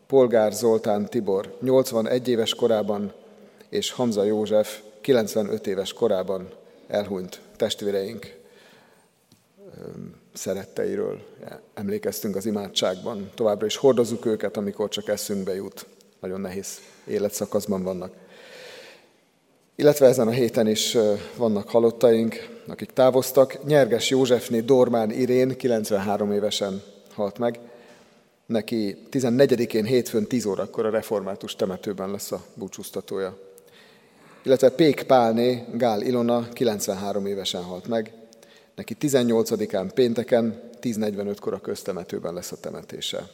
Polgár 0.07 0.53
Zoltán 0.53 1.09
Tibor 1.09 1.57
81 1.61 2.29
éves 2.29 2.55
korában, 2.55 3.13
és 3.69 3.91
Hamza 3.91 4.25
József 4.25 4.81
95 5.01 5.67
éves 5.67 5.93
korában 5.93 6.49
elhunyt 6.87 7.41
testvéreink 7.57 8.35
szeretteiről 10.33 11.21
emlékeztünk 11.75 12.37
az 12.37 12.47
imádságban. 12.47 13.31
Továbbra 13.35 13.67
is 13.67 13.77
hordozzuk 13.77 14.27
őket, 14.27 14.57
amikor 14.57 14.89
csak 14.89 15.09
eszünkbe 15.09 15.55
jut. 15.55 15.87
Nagyon 16.27 16.41
nehéz 16.41 16.81
életszakaszban 17.05 17.83
vannak. 17.83 18.13
Illetve 19.77 20.07
ezen 20.07 20.29
a 20.29 20.31
héten 20.31 20.67
is 20.67 20.97
vannak 21.37 21.69
halottaink, 21.69 22.49
akik 22.67 22.91
távoztak. 22.91 23.65
Nyerges 23.65 24.11
Józsefné 24.11 24.61
Dormán 24.61 25.11
Irén 25.11 25.57
93 25.57 26.33
évesen 26.33 26.83
halt 27.15 27.39
meg. 27.39 27.59
Neki 28.47 28.97
14-én 29.11 29.85
hétfőn 29.85 30.27
10 30.27 30.45
órakor 30.45 30.87
a 30.87 30.91
református 30.91 31.57
temetőben 31.57 32.11
lesz 32.11 32.33
a 32.33 32.45
búcsúztatója 32.55 33.37
illetve 34.43 34.71
Pék 34.71 35.03
Pálné 35.03 35.65
Gál 35.73 36.03
Ilona 36.03 36.49
93 36.53 37.27
évesen 37.27 37.63
halt 37.63 37.87
meg. 37.87 38.13
Neki 38.75 38.97
18-án 39.01 39.91
pénteken 39.95 40.71
10.45-kor 40.83 41.55
a 41.55 41.61
köztemetőben 41.61 42.35
lesz 42.35 42.53
a 42.53 42.61
temetése. 42.61 43.29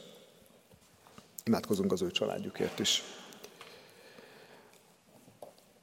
Imádkozunk 1.45 1.91
az 1.91 2.01
ő 2.01 2.11
családjukért 2.11 2.79
is. 2.79 3.03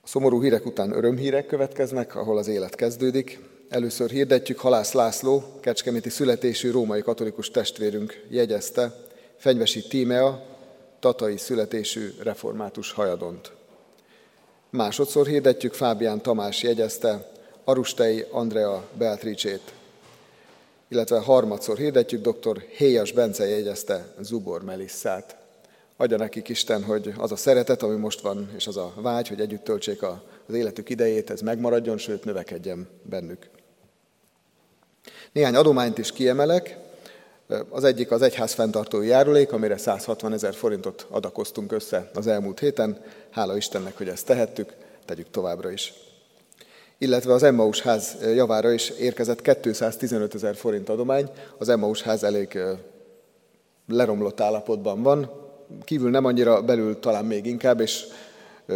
A 0.02 0.06
szomorú 0.06 0.42
hírek 0.42 0.66
után 0.66 0.92
örömhírek 0.92 1.46
következnek, 1.46 2.14
ahol 2.14 2.38
az 2.38 2.48
élet 2.48 2.74
kezdődik. 2.74 3.40
Először 3.68 4.10
hirdetjük, 4.10 4.58
Halász 4.58 4.92
László, 4.92 5.42
kecskeméti 5.60 6.08
születésű 6.08 6.70
római 6.70 7.02
katolikus 7.02 7.50
testvérünk 7.50 8.26
jegyezte, 8.28 8.94
Fenyvesi 9.36 9.82
Tímea, 9.82 10.46
tatai 10.98 11.36
születésű 11.36 12.10
református 12.22 12.92
hajadont. 12.92 13.52
Másodszor 14.70 15.26
hirdetjük, 15.26 15.72
Fábián 15.74 16.22
Tamás 16.22 16.62
jegyezte 16.62 17.30
Arustei 17.64 18.24
Andrea 18.30 18.88
Beatricét, 18.98 19.72
illetve 20.88 21.18
harmadszor 21.18 21.76
hirdetjük, 21.76 22.28
dr. 22.28 22.64
Héjas 22.76 23.12
Bence 23.12 23.46
jegyezte 23.46 24.14
Zubor 24.20 24.64
Melisszát. 24.64 25.39
Adja 26.00 26.16
nekik 26.16 26.48
Isten, 26.48 26.84
hogy 26.84 27.12
az 27.18 27.32
a 27.32 27.36
szeretet, 27.36 27.82
ami 27.82 27.96
most 27.96 28.20
van, 28.20 28.50
és 28.56 28.66
az 28.66 28.76
a 28.76 28.92
vágy, 28.96 29.28
hogy 29.28 29.40
együtt 29.40 29.64
töltsék 29.64 30.02
az 30.46 30.54
életük 30.54 30.88
idejét, 30.88 31.30
ez 31.30 31.40
megmaradjon, 31.40 31.98
sőt 31.98 32.24
növekedjen 32.24 32.88
bennük. 33.02 33.48
Néhány 35.32 35.54
adományt 35.54 35.98
is 35.98 36.12
kiemelek. 36.12 36.78
Az 37.68 37.84
egyik 37.84 38.10
az 38.10 38.22
egyház 38.22 38.52
fenntartói 38.52 39.06
járulék, 39.06 39.52
amire 39.52 39.76
160 39.76 40.32
ezer 40.32 40.54
forintot 40.54 41.06
adakoztunk 41.10 41.72
össze 41.72 42.10
az 42.14 42.26
elmúlt 42.26 42.60
héten. 42.60 43.02
Hála 43.30 43.56
Istennek, 43.56 43.96
hogy 43.96 44.08
ezt 44.08 44.26
tehettük, 44.26 44.74
tegyük 45.04 45.30
továbbra 45.30 45.70
is. 45.70 45.92
Illetve 46.98 47.32
az 47.32 47.42
Emmaus 47.42 47.80
ház 47.80 48.16
javára 48.34 48.72
is 48.72 48.90
érkezett 48.90 49.42
215 49.42 50.34
ezer 50.34 50.56
forint 50.56 50.88
adomány. 50.88 51.30
Az 51.58 51.68
Emmaus 51.68 52.02
ház 52.02 52.22
elég 52.22 52.58
leromlott 53.86 54.40
állapotban 54.40 55.02
van, 55.02 55.48
kívül 55.84 56.10
nem 56.10 56.24
annyira, 56.24 56.62
belül 56.62 56.98
talán 56.98 57.24
még 57.24 57.46
inkább, 57.46 57.80
és 57.80 58.04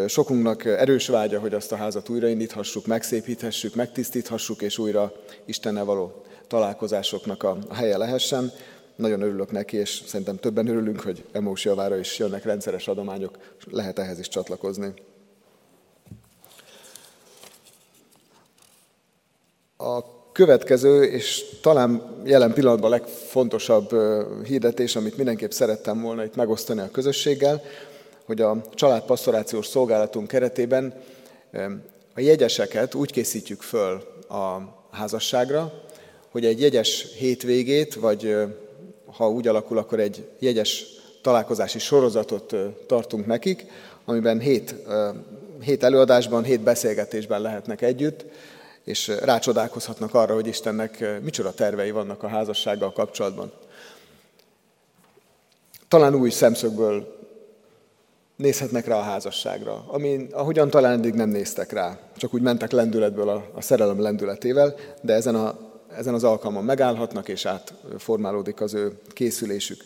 sokunknak 0.08 0.64
erős 0.64 1.08
vágya, 1.08 1.40
hogy 1.40 1.54
azt 1.54 1.72
a 1.72 1.76
házat 1.76 2.08
újraindíthassuk, 2.08 2.86
megszépíthessük, 2.86 3.74
megtisztíthassuk, 3.74 4.62
és 4.62 4.78
újra 4.78 5.12
Istennel 5.44 5.84
való 5.84 6.22
találkozásoknak 6.46 7.42
a 7.42 7.58
helye 7.72 7.96
lehessen. 7.96 8.52
Nagyon 8.96 9.22
örülök 9.22 9.52
neki, 9.52 9.76
és 9.76 10.02
szerintem 10.06 10.36
többen 10.36 10.68
örülünk, 10.68 11.00
hogy 11.00 11.24
Emós 11.32 11.64
javára 11.64 11.98
is 11.98 12.18
jönnek 12.18 12.44
rendszeres 12.44 12.88
adományok, 12.88 13.38
lehet 13.70 13.98
ehhez 13.98 14.18
is 14.18 14.28
csatlakozni. 14.28 14.92
A 19.76 20.00
következő, 20.34 21.02
és 21.02 21.44
talán 21.60 22.02
jelen 22.24 22.52
pillanatban 22.52 22.92
a 22.92 22.94
legfontosabb 22.94 23.90
hirdetés, 24.44 24.96
amit 24.96 25.16
mindenképp 25.16 25.50
szerettem 25.50 26.00
volna 26.00 26.24
itt 26.24 26.36
megosztani 26.36 26.80
a 26.80 26.90
közösséggel, 26.92 27.62
hogy 28.24 28.40
a 28.40 28.60
családpastorációs 28.74 29.66
szolgálatunk 29.66 30.28
keretében 30.28 30.94
a 32.14 32.20
jegyeseket 32.20 32.94
úgy 32.94 33.12
készítjük 33.12 33.62
föl 33.62 34.02
a 34.28 34.58
házasságra, 34.90 35.72
hogy 36.30 36.44
egy 36.44 36.60
jegyes 36.60 37.06
hétvégét, 37.18 37.94
vagy 37.94 38.36
ha 39.16 39.30
úgy 39.30 39.48
alakul, 39.48 39.78
akkor 39.78 40.00
egy 40.00 40.28
jegyes 40.38 40.84
találkozási 41.22 41.78
sorozatot 41.78 42.54
tartunk 42.86 43.26
nekik, 43.26 43.66
amiben 44.04 44.40
hét, 44.40 44.74
hét 45.62 45.82
előadásban, 45.82 46.44
hét 46.44 46.60
beszélgetésben 46.60 47.40
lehetnek 47.40 47.82
együtt, 47.82 48.24
és 48.84 49.08
rácsodálkozhatnak 49.22 50.14
arra, 50.14 50.34
hogy 50.34 50.46
Istennek 50.46 51.20
micsoda 51.22 51.52
tervei 51.52 51.90
vannak 51.90 52.22
a 52.22 52.28
házassággal 52.28 52.92
kapcsolatban. 52.92 53.52
Talán 55.88 56.14
új 56.14 56.30
szemszögből 56.30 57.22
nézhetnek 58.36 58.86
rá 58.86 58.96
a 58.96 59.02
házasságra, 59.02 59.84
amin, 59.86 60.28
ahogyan 60.32 60.70
talán 60.70 60.92
eddig 60.92 61.14
nem 61.14 61.28
néztek 61.28 61.72
rá, 61.72 61.98
csak 62.16 62.34
úgy 62.34 62.42
mentek 62.42 62.70
lendületből 62.70 63.28
a, 63.28 63.50
a 63.54 63.60
szerelem 63.60 64.00
lendületével, 64.00 64.74
de 65.00 65.12
ezen 65.12 65.34
a 65.34 65.72
ezen 65.96 66.14
az 66.14 66.24
alkalmon 66.24 66.64
megállhatnak, 66.64 67.28
és 67.28 67.46
átformálódik 67.46 68.60
az 68.60 68.74
ő 68.74 68.98
készülésük. 69.08 69.84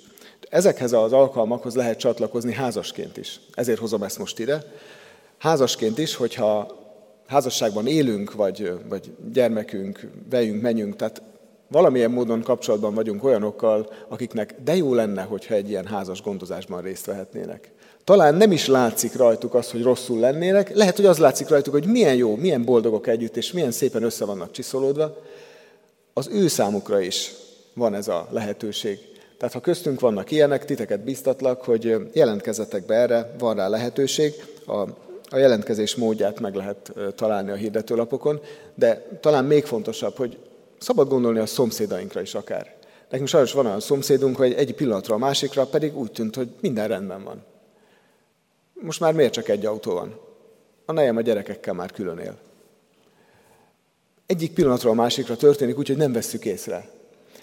Ezekhez 0.49 0.93
az 0.93 1.13
alkalmakhoz 1.13 1.75
lehet 1.75 1.99
csatlakozni 1.99 2.53
házasként 2.53 3.17
is. 3.17 3.41
Ezért 3.55 3.79
hozom 3.79 4.03
ezt 4.03 4.19
most 4.19 4.39
ide. 4.39 4.73
Házasként 5.39 5.99
is, 5.99 6.15
hogyha 6.15 6.78
házasságban 7.29 7.87
élünk, 7.87 8.33
vagy, 8.33 8.73
vagy 8.89 9.13
gyermekünk, 9.33 10.11
vejünk, 10.31 10.63
menjünk, 10.63 10.97
tehát 10.97 11.23
valamilyen 11.71 12.11
módon 12.11 12.43
kapcsolatban 12.43 12.95
vagyunk 12.95 13.25
olyanokkal, 13.25 13.93
akiknek 14.09 14.55
de 14.65 14.77
jó 14.77 14.95
lenne, 14.95 15.23
hogyha 15.23 15.55
egy 15.55 15.69
ilyen 15.69 15.87
házas 15.87 16.23
gondozásban 16.23 16.83
részt 16.83 17.07
vehetnének. 17.07 17.71
Talán 18.05 18.35
nem 18.35 18.53
is 18.53 18.67
látszik 18.67 19.17
rajtuk 19.17 19.55
az, 19.55 19.71
hogy 19.71 19.83
rosszul 19.83 20.19
lennének, 20.19 20.75
lehet, 20.75 20.97
hogy 20.97 21.07
az 21.07 21.19
látszik 21.19 21.49
rajtuk, 21.49 21.73
hogy 21.73 21.87
milyen 21.87 22.15
jó, 22.15 22.37
milyen 22.37 22.65
boldogok 22.65 23.07
együtt, 23.07 23.37
és 23.37 23.53
milyen 23.53 23.71
szépen 23.71 24.03
össze 24.03 24.25
vannak 24.25 24.51
csiszolódva. 24.51 25.17
Az 26.13 26.29
ő 26.33 26.49
számukra 26.49 27.01
is 27.01 27.35
van 27.75 27.95
ez 27.95 28.09
a 28.09 28.29
lehetőség. 28.31 28.99
Tehát 29.39 29.55
ha 29.55 29.61
köztünk 29.61 30.01
vannak 30.01 30.31
ilyenek, 30.31 30.65
titeket 30.65 31.05
biztatlak, 31.05 31.63
hogy 31.63 31.97
jelentkezzetek 32.13 32.87
be 32.87 32.95
erre, 32.95 33.35
van 33.39 33.57
rá 33.57 33.69
lehetőség. 33.69 34.35
A, 34.67 34.85
a 35.31 35.37
jelentkezés 35.37 35.95
módját 35.95 36.41
meg 36.41 36.55
lehet 36.55 36.93
találni 37.15 37.51
a 37.51 37.55
hirdetőlapokon, 37.55 38.41
de 38.75 39.07
talán 39.21 39.45
még 39.45 39.65
fontosabb, 39.65 40.17
hogy 40.17 40.39
szabad 40.79 41.09
gondolni 41.09 41.39
a 41.39 41.47
szomszédainkra 41.47 42.21
is 42.21 42.35
akár. 42.35 42.77
Nekünk 43.11 43.29
sajnos 43.29 43.53
van 43.53 43.67
olyan 43.67 43.81
szomszédunk, 43.81 44.37
hogy 44.37 44.53
egy 44.53 44.75
pillanatra 44.75 45.15
a 45.15 45.19
másikra 45.19 45.67
pedig 45.67 45.97
úgy 45.97 46.13
tűnt, 46.13 46.35
hogy 46.35 46.49
minden 46.61 46.89
rendben 46.89 47.25
van. 47.25 47.45
Most 48.73 49.01
már 49.01 49.15
miért 49.15 49.33
csak 49.33 49.49
egy 49.49 49.67
autó 49.67 49.93
van? 49.93 50.21
A 50.85 50.93
nejem 50.93 51.17
a 51.17 51.21
gyerekekkel 51.21 51.75
már 51.75 51.91
külön 51.93 52.19
él. 52.19 52.37
Egyik 54.27 54.53
pillanatra 54.53 54.91
a 54.91 54.95
másikra 54.95 55.37
történik 55.37 55.79
úgy, 55.79 55.87
hogy 55.87 55.97
nem 55.97 56.13
vesszük 56.13 56.45
észre. 56.45 56.89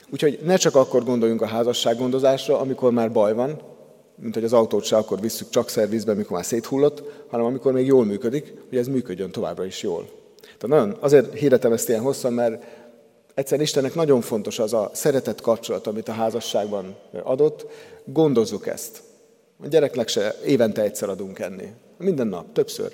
Úgyhogy 0.10 0.40
ne 0.44 0.56
csak 0.56 0.76
akkor 0.76 1.04
gondoljunk 1.04 1.42
a 1.42 1.46
házassággondozásra, 1.46 2.60
amikor 2.60 2.92
már 2.92 3.12
baj 3.12 3.34
van, 3.34 3.62
mint 4.16 4.34
hogy 4.34 4.44
az 4.44 4.54
autót 4.54 4.84
se 4.84 4.98
akkor 4.98 5.20
visszük 5.20 5.50
csak 5.50 5.70
szervizbe, 5.70 6.12
amikor 6.12 6.32
már 6.32 6.46
széthullott, 6.46 7.04
hanem 7.28 7.46
amikor 7.46 7.74
még 7.74 7.86
jól 7.86 8.06
működik, 8.06 8.54
hogy 8.70 8.78
ez 8.78 8.88
működjön 8.88 9.32
továbbra 9.32 9.66
is 9.66 9.84
jól. 9.84 10.10
Tehát 10.42 10.68
nagyon, 10.68 10.98
azért 11.00 11.34
hirdetem 11.34 11.72
ezt 11.74 11.90
ilyen 11.90 12.02
hosszan, 12.02 12.34
mert 12.34 12.64
egyszerűen 13.34 13.66
Istennek 13.66 13.96
nagyon 13.96 14.22
fontos 14.22 14.60
az 14.60 14.74
a 14.74 14.90
szeretett 14.94 15.42
kapcsolat, 15.42 15.88
amit 15.88 16.10
a 16.10 16.12
házasságban 16.12 16.96
adott, 17.24 17.68
gondozzuk 18.06 18.68
ezt. 18.68 19.02
A 19.64 19.68
gyereknek 19.68 20.08
se 20.08 20.36
évente 20.46 20.82
egyszer 20.82 21.10
adunk 21.10 21.40
enni. 21.40 21.68
Minden 21.98 22.28
nap, 22.28 22.54
többször. 22.54 22.94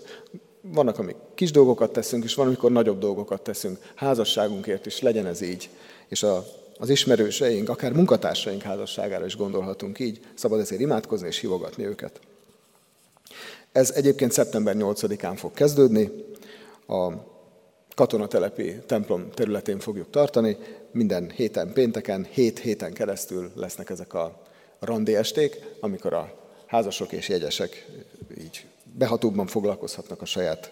Vannak, 0.61 0.99
amik 0.99 1.15
kis 1.35 1.51
dolgokat 1.51 1.91
teszünk, 1.91 2.23
és 2.23 2.35
van, 2.35 2.47
amikor 2.47 2.71
nagyobb 2.71 2.99
dolgokat 2.99 3.41
teszünk. 3.41 3.79
Házasságunkért 3.95 4.85
is 4.85 5.01
legyen 5.01 5.25
ez 5.25 5.41
így. 5.41 5.69
És 6.07 6.23
a 6.23 6.45
az 6.81 6.89
ismerőseink, 6.89 7.69
akár 7.69 7.93
munkatársaink 7.93 8.61
házasságára 8.61 9.25
is 9.25 9.35
gondolhatunk 9.35 9.99
így, 9.99 10.19
szabad 10.33 10.59
ezért 10.59 10.81
imádkozni 10.81 11.27
és 11.27 11.39
hívogatni 11.39 11.85
őket. 11.85 12.19
Ez 13.71 13.91
egyébként 13.91 14.31
szeptember 14.31 14.75
8-án 14.77 15.33
fog 15.35 15.53
kezdődni, 15.53 16.11
a 16.87 17.11
katonatelepi 17.95 18.75
templom 18.85 19.29
területén 19.31 19.79
fogjuk 19.79 20.09
tartani, 20.09 20.57
minden 20.91 21.29
héten 21.29 21.73
pénteken, 21.73 22.27
hét 22.31 22.59
héten 22.59 22.93
keresztül 22.93 23.51
lesznek 23.55 23.89
ezek 23.89 24.13
a 24.13 24.41
randi 24.79 25.15
esték, 25.15 25.57
amikor 25.79 26.13
a 26.13 26.33
házasok 26.65 27.11
és 27.11 27.29
jegyesek 27.29 27.87
így 28.39 28.65
behatóbban 28.93 29.47
foglalkozhatnak 29.47 30.21
a 30.21 30.25
saját 30.25 30.71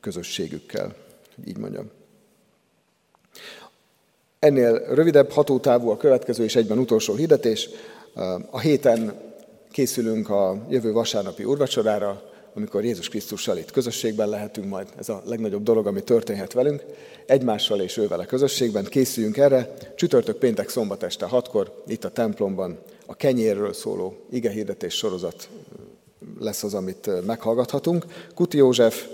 közösségükkel, 0.00 0.94
így 1.46 1.58
mondjam. 1.58 1.90
Ennél 4.40 4.84
rövidebb, 4.94 5.30
hatótávú 5.30 5.88
a 5.88 5.96
következő 5.96 6.44
és 6.44 6.56
egyben 6.56 6.78
utolsó 6.78 7.14
hirdetés. 7.14 7.68
A 8.50 8.58
héten 8.58 9.20
készülünk 9.70 10.30
a 10.30 10.66
jövő 10.68 10.92
vasárnapi 10.92 11.44
úrvacsorára, 11.44 12.22
amikor 12.54 12.84
Jézus 12.84 13.08
Krisztussal 13.08 13.56
itt 13.56 13.70
közösségben 13.70 14.28
lehetünk 14.28 14.68
majd, 14.68 14.88
ez 14.98 15.08
a 15.08 15.22
legnagyobb 15.26 15.62
dolog, 15.62 15.86
ami 15.86 16.02
történhet 16.02 16.52
velünk, 16.52 16.84
egymással 17.26 17.80
és 17.80 17.96
ővel 17.96 18.20
a 18.20 18.24
közösségben, 18.24 18.84
készüljünk 18.84 19.36
erre, 19.36 19.74
csütörtök, 19.94 20.36
péntek, 20.36 20.68
szombat 20.68 21.02
este 21.02 21.26
hatkor, 21.26 21.82
itt 21.86 22.04
a 22.04 22.10
templomban 22.10 22.78
a 23.06 23.14
kenyérről 23.14 23.72
szóló 23.72 24.16
igehirdetés 24.30 24.94
sorozat 24.94 25.48
lesz 26.38 26.62
az, 26.62 26.74
amit 26.74 27.26
meghallgathatunk. 27.26 28.04
Kuti 28.34 28.56
József 28.56 29.06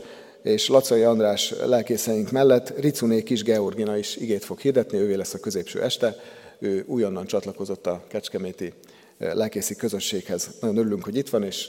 és 0.47 0.69
Lacai 0.69 1.03
András 1.03 1.55
lelkészeink 1.65 2.31
mellett 2.31 2.79
Ricuné 2.79 3.23
Kis 3.23 3.43
Georgina 3.43 3.97
is 3.97 4.17
igét 4.17 4.45
fog 4.45 4.59
hirdetni, 4.59 4.99
ővé 4.99 5.15
lesz 5.15 5.35
a 5.35 5.39
középső 5.39 5.83
este. 5.83 6.17
Ő 6.59 6.85
újonnan 6.87 7.27
csatlakozott 7.27 7.87
a 7.87 8.05
Kecskeméti 8.09 8.73
eh, 9.19 9.35
lelkészi 9.35 9.75
közösséghez. 9.77 10.51
Nagyon 10.61 10.77
örülünk, 10.77 11.05
hogy 11.05 11.17
itt 11.17 11.29
van, 11.29 11.43
és 11.43 11.69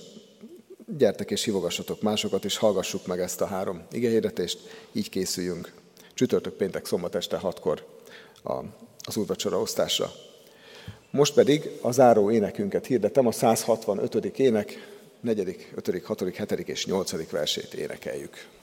gyertek 0.97 1.31
és 1.31 1.43
hívogassatok 1.43 2.01
másokat, 2.01 2.45
és 2.45 2.57
hallgassuk 2.57 3.07
meg 3.07 3.19
ezt 3.19 3.41
a 3.41 3.45
három 3.45 3.81
igehirdetést, 3.91 4.59
így 4.91 5.09
készüljünk. 5.09 5.71
Csütörtök, 6.13 6.53
péntek, 6.53 6.85
szombat 6.85 7.15
este 7.15 7.37
hatkor 7.37 7.85
az 8.99 9.17
úrvacsora 9.17 9.59
osztásra. 9.59 10.11
Most 11.11 11.33
pedig 11.33 11.69
a 11.81 11.91
záró 11.91 12.31
énekünket 12.31 12.85
hirdetem, 12.85 13.27
a 13.27 13.31
165. 13.31 14.39
ének, 14.39 14.89
4., 15.21 15.67
5., 15.75 16.03
6., 16.03 16.19
7. 16.19 16.51
és 16.51 16.85
8. 16.85 17.29
versét 17.29 17.73
énekeljük. 17.73 18.55